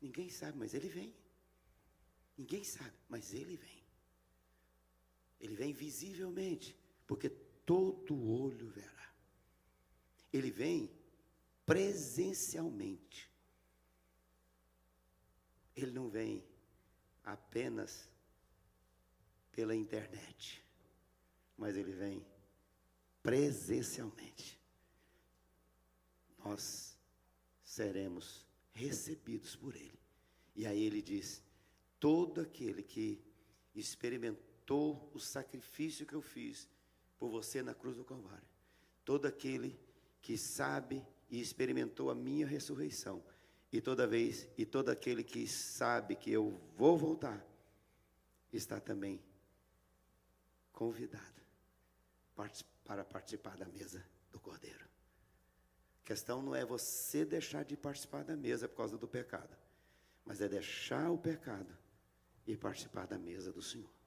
Ninguém 0.00 0.30
sabe, 0.30 0.56
mas 0.58 0.74
ele 0.74 0.88
vem. 0.88 1.14
Ninguém 2.38 2.64
sabe, 2.64 2.94
mas 3.08 3.32
ele 3.34 3.56
vem. 3.56 3.81
Ele 5.42 5.56
vem 5.56 5.72
visivelmente, 5.72 6.76
porque 7.04 7.28
todo 7.28 8.30
olho 8.30 8.68
verá. 8.70 9.12
Ele 10.32 10.52
vem 10.52 10.88
presencialmente. 11.66 13.28
Ele 15.74 15.90
não 15.90 16.08
vem 16.08 16.44
apenas 17.24 18.08
pela 19.50 19.74
internet, 19.74 20.64
mas 21.58 21.76
ele 21.76 21.92
vem 21.92 22.24
presencialmente. 23.20 24.60
Nós 26.38 26.96
seremos 27.64 28.46
recebidos 28.72 29.56
por 29.56 29.74
ele. 29.74 29.98
E 30.54 30.66
aí 30.66 30.84
ele 30.84 31.02
diz: 31.02 31.42
todo 31.98 32.40
aquele 32.40 32.82
que 32.82 33.20
experimentou 33.74 34.51
o 34.70 35.18
sacrifício 35.18 36.06
que 36.06 36.14
eu 36.14 36.22
fiz 36.22 36.68
por 37.18 37.30
você 37.30 37.62
na 37.62 37.74
cruz 37.74 37.96
do 37.96 38.04
Calvário, 38.04 38.46
todo 39.04 39.26
aquele 39.26 39.78
que 40.20 40.36
sabe 40.38 41.04
e 41.30 41.40
experimentou 41.40 42.10
a 42.10 42.14
minha 42.14 42.46
ressurreição, 42.46 43.22
e 43.72 43.80
toda 43.80 44.06
vez 44.06 44.48
e 44.56 44.66
todo 44.66 44.90
aquele 44.90 45.24
que 45.24 45.46
sabe 45.46 46.14
que 46.14 46.30
eu 46.30 46.60
vou 46.76 46.96
voltar, 46.96 47.44
está 48.52 48.78
também 48.78 49.22
convidado 50.72 51.40
para 52.84 53.04
participar 53.04 53.56
da 53.56 53.66
mesa 53.66 54.04
do 54.30 54.38
Cordeiro. 54.38 54.84
A 56.02 56.04
questão 56.04 56.42
não 56.42 56.54
é 56.54 56.64
você 56.64 57.24
deixar 57.24 57.64
de 57.64 57.76
participar 57.76 58.24
da 58.24 58.36
mesa 58.36 58.68
por 58.68 58.76
causa 58.76 58.98
do 58.98 59.08
pecado, 59.08 59.56
mas 60.24 60.40
é 60.40 60.48
deixar 60.48 61.10
o 61.10 61.16
pecado 61.16 61.76
e 62.46 62.56
participar 62.56 63.06
da 63.06 63.18
mesa 63.18 63.52
do 63.52 63.62
Senhor. 63.62 64.01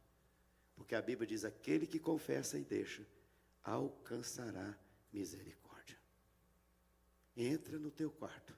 Porque 0.76 0.96
a 0.96 1.02
Bíblia 1.02 1.28
diz: 1.28 1.46
aquele 1.46 1.88
que 1.88 2.00
confessa 2.00 2.58
e 2.58 2.64
deixa, 2.64 3.06
alcançará 3.64 4.78
misericórdia. 5.12 5.98
Entra 7.36 7.78
no 7.78 7.92
teu 7.92 8.12
quarto, 8.12 8.56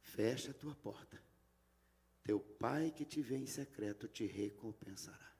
fecha 0.00 0.50
a 0.50 0.54
tua 0.54 0.74
porta. 0.74 1.20
Teu 2.22 2.38
pai 2.38 2.90
que 2.90 3.04
te 3.04 3.22
vê 3.22 3.36
em 3.36 3.46
secreto 3.46 4.06
te 4.06 4.26
recompensará. 4.26 5.34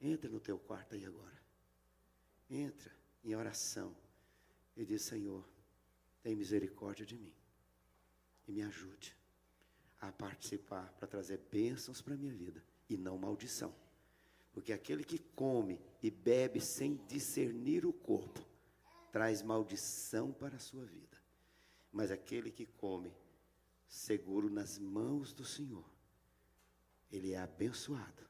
Entra 0.00 0.28
no 0.28 0.40
teu 0.40 0.58
quarto 0.58 0.94
aí 0.94 1.04
agora. 1.04 1.40
Entra 2.48 2.92
em 3.22 3.34
oração 3.34 3.96
e 4.76 4.84
diz: 4.84 5.02
Senhor, 5.02 5.46
tem 6.22 6.34
misericórdia 6.34 7.04
de 7.06 7.16
mim 7.16 7.34
e 8.48 8.52
me 8.52 8.62
ajude 8.62 9.16
a 10.00 10.12
participar 10.12 10.92
para 10.94 11.08
trazer 11.08 11.38
bênçãos 11.50 12.00
para 12.00 12.14
a 12.14 12.16
minha 12.16 12.34
vida 12.34 12.62
e 12.88 12.96
não 12.96 13.18
maldição. 13.18 13.74
Porque 14.56 14.72
aquele 14.72 15.04
que 15.04 15.18
come 15.18 15.78
e 16.02 16.10
bebe 16.10 16.62
sem 16.62 16.96
discernir 17.06 17.84
o 17.84 17.92
corpo 17.92 18.40
traz 19.12 19.42
maldição 19.42 20.32
para 20.32 20.56
a 20.56 20.58
sua 20.58 20.82
vida. 20.86 21.22
Mas 21.92 22.10
aquele 22.10 22.50
que 22.50 22.64
come 22.64 23.14
seguro 23.86 24.48
nas 24.48 24.78
mãos 24.78 25.34
do 25.34 25.44
Senhor, 25.44 25.84
ele 27.12 27.32
é 27.32 27.38
abençoado 27.38 28.26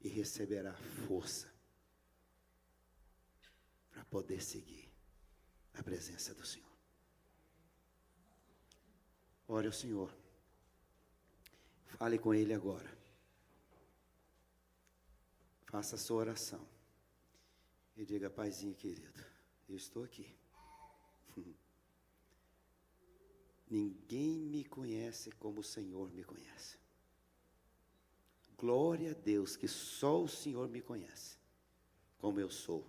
e 0.00 0.06
receberá 0.06 0.74
força 1.08 1.52
para 3.90 4.04
poder 4.04 4.40
seguir 4.40 4.92
a 5.74 5.82
presença 5.82 6.32
do 6.36 6.46
Senhor. 6.46 6.70
Ore 9.48 9.66
ao 9.66 9.72
Senhor. 9.72 10.16
Fale 11.98 12.16
com 12.16 12.32
Ele 12.32 12.54
agora. 12.54 12.99
Faça 15.70 15.94
a 15.94 15.98
sua 15.98 16.16
oração. 16.16 16.66
E 17.96 18.04
diga, 18.04 18.28
Paizinho 18.28 18.74
querido, 18.74 19.24
eu 19.68 19.76
estou 19.76 20.02
aqui. 20.02 20.34
Ninguém 23.70 24.40
me 24.40 24.64
conhece 24.64 25.30
como 25.30 25.60
o 25.60 25.64
Senhor 25.64 26.10
me 26.10 26.24
conhece. 26.24 26.76
Glória 28.58 29.12
a 29.12 29.14
Deus 29.14 29.56
que 29.56 29.68
só 29.68 30.20
o 30.20 30.28
Senhor 30.28 30.68
me 30.68 30.82
conhece, 30.82 31.38
como 32.18 32.40
eu 32.40 32.50
sou. 32.50 32.84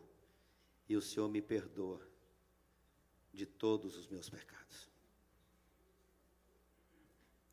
E 0.89 0.98
o 0.98 1.02
Senhor 1.02 1.30
me 1.30 1.41
perdoa 1.41 2.02
de 3.32 3.46
todos 3.46 3.96
os 3.96 4.08
meus 4.08 4.28
pecados. 4.28 4.89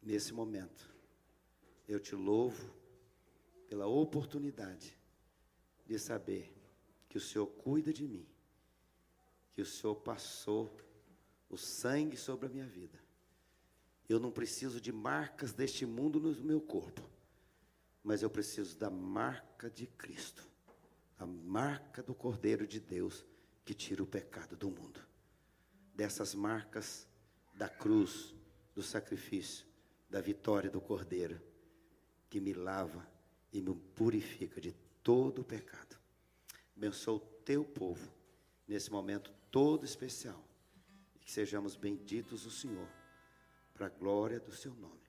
Nesse 0.03 0.33
momento, 0.33 0.91
eu 1.87 2.01
te 2.01 2.15
louvo 2.15 2.75
pela 3.69 3.87
oportunidade 3.87 4.98
de 5.89 5.99
saber 5.99 6.55
que 7.09 7.17
o 7.17 7.21
Senhor 7.21 7.47
cuida 7.47 7.93
de 7.93 8.07
mim, 8.07 8.27
que 9.55 9.63
o 9.63 9.67
Senhor 9.67 9.95
passou 9.97 10.71
o 11.49 11.57
sangue 11.57 12.17
sobre 12.17 12.47
a 12.47 12.49
minha 12.51 12.67
vida. 12.67 12.99
Eu 14.07 14.21
não 14.21 14.31
preciso 14.31 14.81
de 14.81 14.93
marcas 14.93 15.53
deste 15.53 15.87
mundo 15.87 16.21
no 16.21 16.35
meu 16.45 16.61
corpo, 16.61 17.03
mas 18.05 18.23
eu 18.23 18.29
preciso 18.29 18.77
da 18.77 18.91
marca 18.91 19.71
de 19.71 19.87
Cristo, 19.87 20.47
a 21.19 21.27
marca 21.27 22.03
do 22.03 22.15
Cordeiro 22.15 22.67
de 22.67 22.79
Deus 22.79 23.25
que 23.65 23.75
tira 23.75 24.03
o 24.03 24.07
pecado 24.07 24.57
do 24.57 24.71
mundo. 24.71 25.01
Dessas 25.95 26.35
marcas 26.35 27.09
da 27.55 27.69
cruz, 27.69 28.35
do 28.75 28.83
sacrifício, 28.83 29.67
da 30.09 30.21
vitória 30.21 30.71
do 30.71 30.81
Cordeiro, 30.81 31.41
que 32.31 32.41
me 32.41 32.53
lava 32.53 33.07
e 33.53 33.61
me 33.61 33.75
purifica 33.75 34.61
de 34.61 34.73
todo 35.09 35.41
o 35.41 35.45
pecado. 35.45 35.97
Abençoa 36.77 37.15
o 37.15 37.21
teu 37.21 37.65
povo 37.65 38.13
nesse 38.67 38.93
momento 38.93 39.33
todo 39.51 39.87
especial. 39.87 40.45
E 41.17 41.19
que 41.19 41.33
sejamos 41.33 41.75
benditos 41.75 42.45
o 42.45 42.51
Senhor, 42.51 42.87
para 43.73 43.87
a 43.87 43.89
glória 43.89 44.39
do 44.39 44.53
seu 44.53 44.75
nome. 44.75 45.01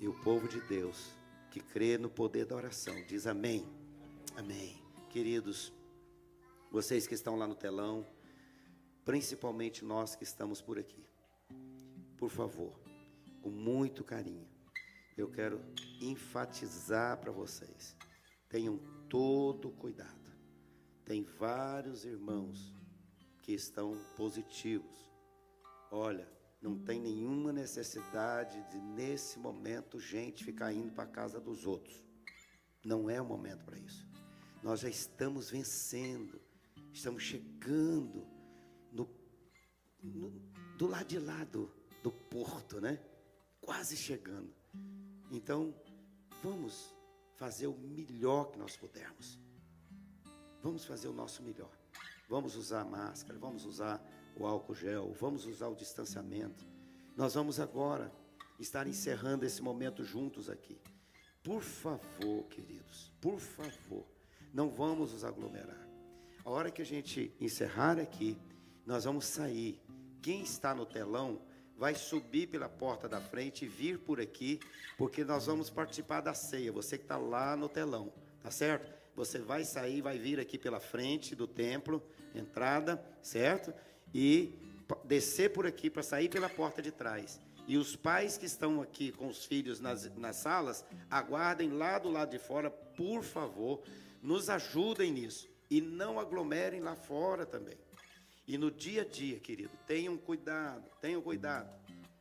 E 0.00 0.08
o 0.08 0.22
povo 0.24 0.48
de 0.48 0.60
Deus, 0.62 1.16
que 1.52 1.60
crê 1.60 1.96
no 1.96 2.10
poder 2.10 2.46
da 2.46 2.56
oração, 2.56 3.00
diz 3.06 3.28
amém. 3.28 3.64
Amém. 4.34 4.82
Queridos, 5.08 5.72
vocês 6.68 7.06
que 7.06 7.14
estão 7.14 7.36
lá 7.36 7.46
no 7.46 7.54
telão, 7.54 8.04
principalmente 9.04 9.84
nós 9.84 10.16
que 10.16 10.24
estamos 10.24 10.60
por 10.60 10.80
aqui, 10.80 11.06
por 12.16 12.28
favor, 12.28 12.76
com 13.40 13.50
muito 13.50 14.02
carinho, 14.02 14.48
eu 15.16 15.30
quero 15.30 15.60
enfatizar 16.00 17.18
para 17.18 17.30
vocês: 17.30 17.96
tenham 18.48 18.78
todo 19.08 19.70
cuidado. 19.70 20.32
Tem 21.04 21.22
vários 21.22 22.04
irmãos 22.04 22.74
que 23.42 23.52
estão 23.52 23.96
positivos. 24.16 25.10
Olha, 25.90 26.28
não 26.60 26.78
tem 26.78 27.00
nenhuma 27.00 27.52
necessidade 27.52 28.60
de, 28.70 28.78
nesse 28.78 29.38
momento, 29.38 30.00
gente 30.00 30.44
ficar 30.44 30.72
indo 30.72 30.92
para 30.92 31.04
a 31.04 31.06
casa 31.06 31.40
dos 31.40 31.66
outros. 31.66 32.04
Não 32.84 33.08
é 33.08 33.20
o 33.20 33.24
momento 33.24 33.64
para 33.64 33.78
isso. 33.78 34.06
Nós 34.62 34.80
já 34.80 34.88
estamos 34.88 35.50
vencendo, 35.50 36.40
estamos 36.92 37.22
chegando 37.22 38.26
no, 38.92 39.08
no, 40.02 40.30
do 40.76 40.86
lado 40.86 41.06
de 41.06 41.18
lá 41.18 41.44
do, 41.44 41.70
do 42.02 42.10
porto, 42.10 42.80
né? 42.80 43.00
Quase 43.60 43.96
chegando. 43.96 44.52
Então, 45.30 45.74
vamos 46.42 46.97
fazer 47.38 47.68
o 47.68 47.78
melhor 47.78 48.50
que 48.50 48.58
nós 48.58 48.76
pudermos. 48.76 49.38
Vamos 50.60 50.84
fazer 50.84 51.06
o 51.06 51.12
nosso 51.12 51.42
melhor. 51.42 51.70
Vamos 52.28 52.56
usar 52.56 52.80
a 52.80 52.84
máscara, 52.84 53.38
vamos 53.38 53.64
usar 53.64 54.04
o 54.36 54.44
álcool 54.44 54.74
gel, 54.74 55.14
vamos 55.18 55.46
usar 55.46 55.68
o 55.68 55.74
distanciamento. 55.74 56.66
Nós 57.16 57.34
vamos 57.34 57.60
agora 57.60 58.12
estar 58.58 58.86
encerrando 58.88 59.46
esse 59.46 59.62
momento 59.62 60.04
juntos 60.04 60.50
aqui. 60.50 60.78
Por 61.42 61.62
favor, 61.62 62.44
queridos, 62.50 63.12
por 63.20 63.38
favor, 63.38 64.04
não 64.52 64.68
vamos 64.68 65.12
nos 65.12 65.24
aglomerar. 65.24 65.88
A 66.44 66.50
hora 66.50 66.72
que 66.72 66.82
a 66.82 66.86
gente 66.86 67.32
encerrar 67.40 67.98
aqui, 67.98 68.36
nós 68.84 69.04
vamos 69.04 69.26
sair. 69.26 69.80
Quem 70.20 70.42
está 70.42 70.74
no 70.74 70.84
telão 70.84 71.40
vai 71.78 71.94
subir 71.94 72.48
pela 72.48 72.68
porta 72.68 73.08
da 73.08 73.20
frente 73.20 73.64
e 73.64 73.68
vir 73.68 73.98
por 74.00 74.20
aqui, 74.20 74.58
porque 74.96 75.24
nós 75.24 75.46
vamos 75.46 75.70
participar 75.70 76.20
da 76.20 76.34
ceia. 76.34 76.72
Você 76.72 76.98
que 76.98 77.04
está 77.04 77.16
lá 77.16 77.56
no 77.56 77.68
telão, 77.68 78.12
tá 78.42 78.50
certo? 78.50 78.92
Você 79.14 79.38
vai 79.38 79.64
sair, 79.64 80.02
vai 80.02 80.18
vir 80.18 80.40
aqui 80.40 80.58
pela 80.58 80.80
frente 80.80 81.36
do 81.36 81.46
templo, 81.46 82.02
entrada, 82.34 83.02
certo? 83.22 83.72
E 84.12 84.58
descer 85.04 85.52
por 85.52 85.66
aqui 85.66 85.88
para 85.88 86.02
sair 86.02 86.28
pela 86.28 86.48
porta 86.48 86.82
de 86.82 86.90
trás. 86.90 87.40
E 87.66 87.76
os 87.76 87.94
pais 87.94 88.36
que 88.36 88.46
estão 88.46 88.82
aqui 88.82 89.12
com 89.12 89.28
os 89.28 89.44
filhos 89.44 89.78
nas, 89.78 90.12
nas 90.16 90.36
salas, 90.36 90.84
aguardem 91.08 91.70
lá 91.70 91.98
do 91.98 92.10
lado 92.10 92.30
de 92.30 92.38
fora, 92.38 92.70
por 92.70 93.22
favor, 93.22 93.82
nos 94.20 94.48
ajudem 94.50 95.12
nisso. 95.12 95.48
E 95.70 95.80
não 95.80 96.18
aglomerem 96.18 96.80
lá 96.80 96.96
fora 96.96 97.44
também. 97.44 97.76
E 98.48 98.56
no 98.56 98.70
dia 98.70 99.02
a 99.02 99.04
dia, 99.04 99.38
querido, 99.38 99.76
tenham 99.86 100.16
cuidado, 100.16 100.90
tenham 101.02 101.20
cuidado, 101.20 101.70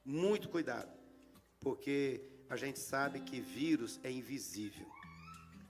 muito 0.03 0.49
cuidado, 0.49 0.91
porque 1.57 2.21
a 2.49 2.57
gente 2.57 2.79
sabe 2.79 3.21
que 3.21 3.39
vírus 3.39 3.97
é 4.03 4.11
invisível, 4.11 4.85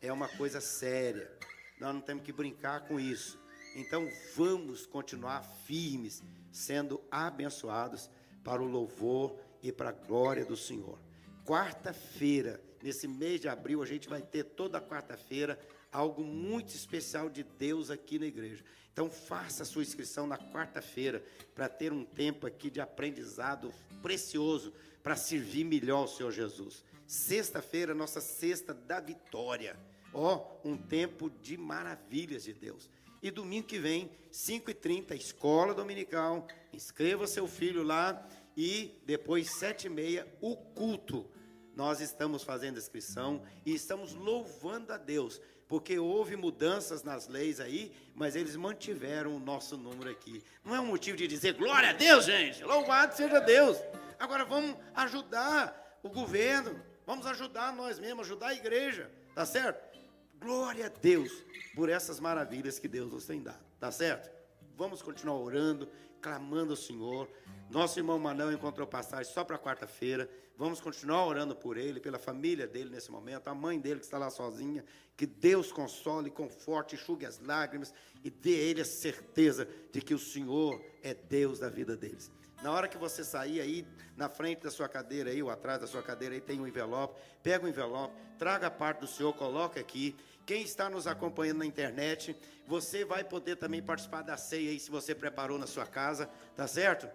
é 0.02 0.12
uma 0.12 0.28
coisa 0.28 0.60
séria, 0.60 1.32
nós 1.80 1.93
não 1.93 2.02
temos 2.02 2.24
que 2.24 2.34
brincar 2.34 2.88
com 2.88 3.00
isso. 3.00 3.39
Então 3.76 4.10
vamos 4.36 4.88
continuar 4.88 5.43
firmes, 5.43 6.24
sendo 6.52 7.00
abençoados 7.12 8.10
para 8.43 8.60
o 8.60 8.65
louvor 8.65 9.39
e 9.62 9.72
para 9.72 9.89
a 9.89 9.91
glória 9.91 10.43
do 10.43 10.58
Senhor. 10.58 10.98
Quarta-feira, 11.46 12.60
nesse 12.82 13.08
mês 13.08 13.39
de 13.39 13.48
abril, 13.48 13.84
a 13.84 13.86
gente 13.86 14.10
vai 14.10 14.24
ter 14.24 14.43
toda 14.43 14.82
quarta-feira 14.82 15.60
algo 15.91 16.24
muito 16.24 16.70
especial 16.70 17.30
de 17.30 17.43
Deus 17.43 17.91
aqui 17.91 18.17
na 18.17 18.26
igreja. 18.26 18.63
Então 18.97 19.12
faça 19.12 19.62
a 19.62 19.65
sua 19.67 19.83
inscrição 19.83 20.25
na 20.25 20.39
quarta-feira 20.39 21.23
para 21.53 21.69
ter 21.69 21.93
um 21.93 22.03
tempo 22.03 22.47
aqui 22.47 22.67
de 22.67 22.81
aprendizado 22.81 23.71
precioso 24.01 24.73
para 25.03 25.15
servir 25.15 25.65
melhor 25.65 26.05
o 26.05 26.07
Senhor 26.07 26.31
Jesus. 26.31 26.83
Sexta-feira, 27.05 27.93
nossa 27.93 28.19
sexta 28.19 28.73
da 28.73 28.99
vitória. 28.99 29.79
Ó, 30.12 30.60
oh, 30.63 30.67
um 30.67 30.75
tempo 30.75 31.29
de 31.29 31.55
maravilhas 31.57 32.43
de 32.43 32.53
Deus. 32.53 32.89
E 33.21 33.29
domingo 33.29 33.67
que 33.67 33.77
vem, 33.77 34.10
5h30, 34.31 35.15
escola 35.15 35.75
dominical. 35.75 36.47
Inscreva 36.73 37.27
seu 37.27 37.47
filho 37.47 37.83
lá. 37.83 38.27
E 38.57 38.99
depois, 39.05 39.47
7h30, 39.47 40.25
o 40.41 40.55
culto. 40.55 41.29
Nós 41.77 42.01
estamos 42.01 42.41
fazendo 42.41 42.79
inscrição 42.79 43.39
e 43.63 43.71
estamos 43.71 44.15
louvando 44.15 44.91
a 44.91 44.97
Deus 44.97 45.39
porque 45.67 45.99
houve 45.99 46.35
mudanças 46.35 47.03
nas 47.03 47.27
leis 47.27 47.59
aí, 47.59 47.93
mas 48.15 48.35
eles 48.35 48.55
mantiveram 48.55 49.35
o 49.35 49.39
nosso 49.39 49.77
número 49.77 50.09
aqui. 50.09 50.43
Não 50.65 50.73
é 50.73 50.79
um 50.79 50.87
motivo 50.87 51.15
de 51.15 51.27
dizer 51.27 51.53
glória 51.53 51.91
a 51.91 51.93
Deus, 51.93 52.25
gente, 52.25 52.63
louvado 52.63 53.15
seja 53.15 53.39
Deus. 53.39 53.77
Agora 54.17 54.43
vamos 54.43 54.75
ajudar 54.95 55.99
o 56.01 56.09
governo, 56.09 56.81
vamos 57.05 57.27
ajudar 57.27 57.71
nós 57.75 57.99
mesmos, 57.99 58.25
ajudar 58.25 58.47
a 58.47 58.55
igreja, 58.55 59.11
tá 59.35 59.45
certo? 59.45 59.99
Glória 60.39 60.87
a 60.87 60.89
Deus 60.89 61.31
por 61.75 61.89
essas 61.89 62.19
maravilhas 62.19 62.79
que 62.79 62.87
Deus 62.87 63.11
nos 63.11 63.27
tem 63.27 63.39
dado, 63.39 63.63
tá 63.79 63.91
certo? 63.91 64.31
Vamos 64.75 65.03
continuar 65.03 65.37
orando, 65.37 65.87
clamando 66.21 66.71
ao 66.71 66.77
Senhor. 66.77 67.30
Nosso 67.69 67.99
irmão 67.99 68.17
Manão 68.17 68.51
encontrou 68.51 68.88
passagem 68.88 69.32
só 69.32 69.43
para 69.43 69.58
quarta-feira. 69.58 70.30
Vamos 70.58 70.82
continuar 70.82 71.25
orando 71.25 71.56
por 71.56 71.77
ele, 71.77 71.99
pela 71.99 72.17
família 72.17 72.65
dele 72.65 72.89
nesse 72.89 73.12
momento, 73.12 73.47
a 73.47 73.53
mãe 73.53 73.80
dele 73.80 73.99
que 73.99 74.06
está 74.06 74.17
lá 74.17 74.30
sozinha. 74.30 74.84
Que 75.15 75.25
Deus 75.25 75.71
console, 75.71 76.32
conforte, 76.32 76.95
enxugue 76.95 77.25
as 77.25 77.39
lágrimas 77.39 77.93
e 78.23 78.30
dê 78.30 78.56
a 78.56 78.60
ele 78.60 78.82
a 78.82 78.86
certeza 78.86 79.67
de 79.91 80.01
que 80.01 80.13
o 80.13 80.19
Senhor 80.19 80.82
é 81.03 81.13
Deus 81.13 81.60
da 81.60 81.69
vida 81.69 81.95
deles. 81.95 82.32
Na 82.63 82.71
hora 82.71 82.88
que 82.88 82.97
você 82.97 83.23
sair 83.23 83.62
aí, 83.62 83.86
na 84.15 84.30
frente 84.30 84.63
da 84.63 84.71
sua 84.71 84.89
cadeira 84.89 85.30
aí, 85.30 85.43
ou 85.43 85.51
atrás 85.51 85.80
da 85.80 85.86
sua 85.86 86.01
cadeira 86.01 86.34
aí, 86.34 86.41
tem 86.41 86.60
um 86.60 86.67
envelope. 86.67 87.19
Pega 87.43 87.65
o 87.65 87.69
envelope, 87.69 88.15
traga 88.39 88.67
a 88.67 88.71
parte 88.71 89.01
do 89.01 89.08
Senhor, 89.08 89.32
coloca 89.34 89.80
aqui. 89.80 90.15
Quem 90.47 90.62
está 90.62 90.89
nos 90.89 91.07
acompanhando 91.07 91.57
na 91.57 91.65
internet, 91.65 92.33
você 92.65 93.03
vai 93.03 93.21
poder 93.21 93.57
também 93.57 93.83
participar 93.83 94.21
da 94.21 94.38
ceia 94.38 94.71
aí, 94.71 94.79
se 94.79 94.89
você 94.89 95.13
preparou 95.13 95.60
na 95.60 95.67
sua 95.67 95.86
casa, 95.86 96.29
tá 96.55 96.65
certo? 96.65 97.05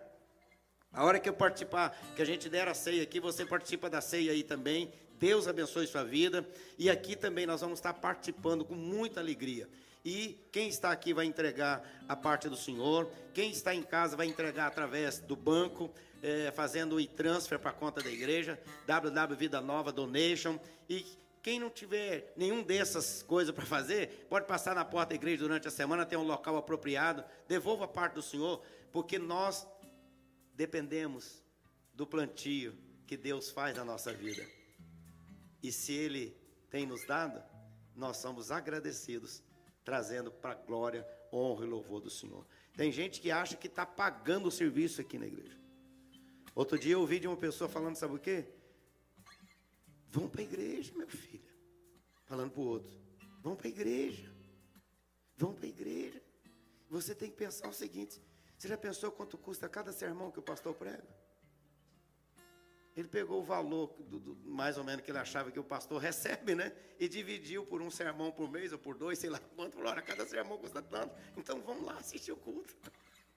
A 0.93 1.03
hora 1.03 1.19
que 1.19 1.31
eu 1.31 1.33
participar, 1.33 1.99
que 2.15 2.21
a 2.21 2.27
gente 2.27 2.51
der 2.51 2.69
a 2.69 2.75
ceia 2.75 3.03
aqui, 3.03 3.19
você 3.19 3.47
participa 3.47 3.89
da 3.89 4.03
ceia 4.03 4.33
aí 4.33 4.43
também. 4.43 4.93
Deus 5.19 5.49
abençoe 5.49 5.87
sua 5.87 6.05
vida. 6.05 6.47
E 6.79 6.91
aqui 6.91 7.17
também 7.17 7.47
nós 7.47 7.63
vamos 7.63 7.79
estar 7.79 7.95
participando 7.95 8.67
com 8.67 8.75
muita 8.75 9.21
alegria. 9.21 9.67
E 10.05 10.39
quem 10.53 10.69
está 10.69 10.93
aqui 10.93 11.15
vai 11.15 11.25
entregar 11.25 11.83
a 12.07 12.15
parte 12.15 12.51
do 12.51 12.57
Senhor. 12.57 13.11
Quem 13.33 13.51
está 13.51 13.75
em 13.75 13.83
casa 13.83 14.15
vai 14.15 14.27
entregar 14.27 14.67
através 14.67 15.21
do 15.21 15.37
banco, 15.37 15.91
é, 16.23 16.53
fazendo 16.55 16.97
o 16.97 17.01
e-transfer 17.01 17.59
para 17.59 17.71
a 17.71 17.73
conta 17.73 18.03
da 18.03 18.11
igreja, 18.11 18.61
www 18.87 19.35
Vida 19.37 19.63
Nova 19.63 19.91
Donation. 19.91 20.61
E 20.87 21.22
Quem 21.43 21.59
não 21.59 21.69
tiver 21.69 22.33
nenhum 22.37 22.63
dessas 22.63 23.21
coisas 23.23 23.53
para 23.53 23.67
fazer, 23.67 24.27
pode 24.31 24.47
passar 24.47 24.77
na 24.77 24.85
porta 24.85 25.11
da 25.11 25.17
igreja 25.17 25.39
durante 25.39 25.67
a 25.67 25.73
semana, 25.73 26.07
tem 26.07 26.17
um 26.17 26.23
local 26.23 26.57
apropriado, 26.57 27.25
devolva 27.49 27.85
a 27.87 27.89
parte 27.89 28.15
do 28.15 28.23
Senhor, 28.23 28.63
porque 28.93 29.19
nós 29.19 29.67
dependemos 30.55 31.43
do 31.93 32.07
plantio 32.07 32.79
que 33.09 33.17
Deus 33.17 33.51
faz 33.51 33.77
na 33.77 33.85
nossa 33.85 34.13
vida. 34.13 34.47
E 35.61 35.73
se 35.73 35.93
Ele 35.93 36.37
tem 36.71 36.87
nos 36.87 37.05
dado, 37.07 37.43
nós 37.95 38.19
somos 38.19 38.53
agradecidos, 38.53 39.43
trazendo 39.85 40.31
para 40.31 40.53
a 40.53 40.55
glória, 40.55 41.05
honra 41.33 41.65
e 41.65 41.69
louvor 41.69 42.01
do 42.01 42.09
Senhor. 42.09 42.47
Tem 42.77 42.93
gente 42.93 43.21
que 43.21 43.33
acha 43.33 43.57
que 43.57 43.67
está 43.67 43.85
pagando 43.85 44.47
o 44.47 44.53
serviço 44.53 45.01
aqui 45.01 45.19
na 45.19 45.27
igreja. 45.27 45.59
Outro 46.55 46.79
dia 46.79 46.93
eu 46.93 47.01
ouvi 47.01 47.19
de 47.19 47.27
uma 47.27 47.37
pessoa 47.37 47.69
falando, 47.69 47.97
sabe 47.97 48.15
o 48.15 48.19
quê? 48.19 48.47
Vão 50.13 50.29
para 50.29 50.43
a 50.43 50.45
igreja, 50.45 50.93
meu 50.95 51.09
filho. 51.09 51.51
Falando 52.27 52.51
para 52.51 52.61
o 52.61 52.67
outro. 52.67 52.95
Vão 53.41 53.57
para 53.57 53.67
a 53.67 53.71
igreja. 53.71 54.31
Vão 55.39 55.55
para 55.55 55.65
a 55.65 55.69
igreja. 55.71 56.23
Você 56.91 57.15
tem 57.15 57.31
que 57.31 57.37
pensar 57.37 57.67
o 57.67 57.73
seguinte: 57.73 58.21
você 58.59 58.69
já 58.69 58.77
pensou 58.77 59.11
quanto 59.11 59.39
custa 59.39 59.71
cada 59.71 59.91
sermão 59.91 60.31
que 60.31 60.39
o 60.39 60.43
pastor 60.43 60.75
prega? 60.75 61.09
Ele 62.95 63.09
pegou 63.09 63.41
o 63.41 63.43
valor, 63.43 63.97
do, 64.01 64.21
do, 64.21 64.37
mais 64.51 64.77
ou 64.77 64.85
menos, 64.85 65.03
que 65.03 65.11
ele 65.11 65.19
achava 65.19 65.51
que 65.51 65.59
o 65.59 65.65
pastor 65.65 65.97
recebe, 66.03 66.55
né? 66.55 66.77
E 67.01 67.09
dividiu 67.09 67.65
por 67.65 67.81
um 67.81 67.91
sermão 67.91 68.31
por 68.31 68.51
mês 68.51 68.71
ou 68.71 68.79
por 68.79 68.99
dois, 68.99 69.19
sei 69.19 69.31
lá 69.31 69.39
quanto. 69.57 69.77
Falou, 69.77 69.93
olha, 69.93 70.03
cada 70.03 70.27
sermão 70.27 70.59
custa 70.59 70.83
tanto. 70.83 71.15
Então 71.39 71.59
vamos 71.63 71.87
lá 71.87 71.97
assistir 71.97 72.33
o 72.33 72.37
culto. 72.37 72.77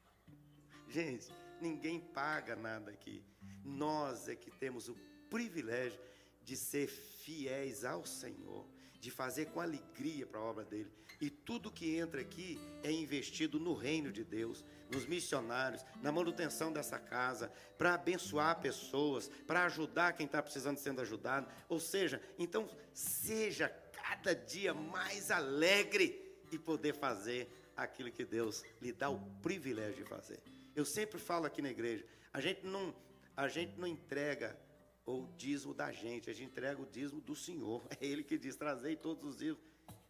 Gente, 0.91 1.31
ninguém 1.61 2.01
paga 2.01 2.53
nada 2.53 2.91
aqui. 2.91 3.23
Nós 3.63 4.27
é 4.27 4.35
que 4.35 4.51
temos 4.51 4.89
o 4.89 4.95
privilégio 5.29 5.99
de 6.45 6.55
ser 6.55 6.87
fiéis 6.87 7.83
ao 7.83 8.05
Senhor, 8.05 8.65
de 8.99 9.09
fazer 9.09 9.47
com 9.47 9.59
alegria 9.59 10.25
para 10.25 10.39
a 10.39 10.43
obra 10.43 10.63
dele. 10.63 10.91
E 11.19 11.29
tudo 11.29 11.71
que 11.71 11.97
entra 11.97 12.21
aqui 12.21 12.59
é 12.83 12.91
investido 12.91 13.59
no 13.59 13.73
reino 13.73 14.11
de 14.11 14.23
Deus, 14.23 14.63
nos 14.91 15.05
missionários, 15.05 15.83
na 16.01 16.11
manutenção 16.11 16.71
dessa 16.71 16.99
casa, 16.99 17.51
para 17.77 17.95
abençoar 17.95 18.61
pessoas, 18.61 19.27
para 19.47 19.65
ajudar 19.65 20.13
quem 20.13 20.25
está 20.25 20.41
precisando 20.41 20.77
sendo 20.77 21.01
ajudado. 21.01 21.47
Ou 21.67 21.79
seja, 21.79 22.21
então 22.37 22.69
seja 22.93 23.69
cada 23.91 24.35
dia 24.35 24.73
mais 24.73 25.31
alegre 25.31 26.21
e 26.51 26.59
poder 26.59 26.93
fazer 26.93 27.49
aquilo 27.75 28.11
que 28.11 28.23
Deus 28.23 28.63
lhe 28.81 28.91
dá 28.91 29.09
o 29.09 29.19
privilégio 29.41 30.03
de 30.03 30.09
fazer. 30.09 30.39
Eu 30.75 30.85
sempre 30.85 31.19
falo 31.19 31.45
aqui 31.45 31.61
na 31.61 31.69
igreja, 31.69 32.05
a 32.31 32.39
gente 32.39 32.65
não, 32.65 32.95
a 33.35 33.47
gente 33.47 33.79
não 33.79 33.87
entrega 33.87 34.57
o 35.05 35.27
dízimo 35.37 35.73
da 35.73 35.91
gente, 35.91 36.29
a 36.29 36.33
gente 36.33 36.49
entrega 36.49 36.81
o 36.81 36.85
dízimo 36.85 37.21
do 37.21 37.35
Senhor. 37.35 37.85
É 37.99 38.05
Ele 38.05 38.23
que 38.23 38.37
diz: 38.37 38.55
trazei 38.55 38.95
todos 38.95 39.23
os 39.23 39.37
dízimos 39.37 39.63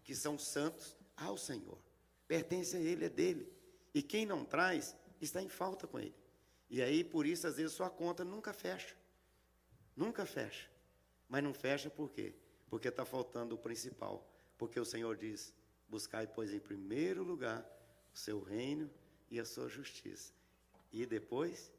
que 0.03 0.15
são 0.15 0.37
santos 0.37 0.95
ao 1.17 1.37
Senhor. 1.37 1.77
Pertence 2.27 2.77
a 2.77 2.79
Ele, 2.79 3.05
é 3.05 3.09
dele. 3.09 3.51
E 3.93 4.01
quem 4.01 4.25
não 4.25 4.45
traz, 4.45 4.95
está 5.19 5.41
em 5.41 5.49
falta 5.49 5.87
com 5.87 5.99
Ele. 5.99 6.15
E 6.69 6.81
aí, 6.81 7.03
por 7.03 7.25
isso, 7.25 7.47
às 7.47 7.57
vezes, 7.57 7.73
sua 7.73 7.89
conta 7.89 8.23
nunca 8.23 8.53
fecha. 8.53 8.95
Nunca 9.95 10.25
fecha. 10.25 10.69
Mas 11.27 11.43
não 11.43 11.53
fecha 11.53 11.89
por 11.89 12.11
quê? 12.11 12.33
Porque 12.69 12.87
está 12.87 13.05
faltando 13.05 13.55
o 13.55 13.57
principal. 13.57 14.29
Porque 14.57 14.79
o 14.79 14.85
Senhor 14.85 15.15
diz: 15.17 15.53
buscai, 15.87 16.27
pois, 16.27 16.53
em 16.53 16.59
primeiro 16.59 17.23
lugar 17.23 17.65
o 18.13 18.17
seu 18.17 18.41
reino 18.41 18.89
e 19.29 19.39
a 19.39 19.45
sua 19.45 19.67
justiça. 19.67 20.33
E 20.91 21.05
depois, 21.05 21.71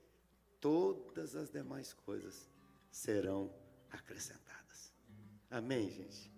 todas 0.60 1.34
as 1.34 1.50
demais 1.50 1.94
coisas 1.94 2.48
serão 2.96 3.52
acrescentadas. 3.90 4.94
Amém, 5.50 5.90
gente? 5.90 6.32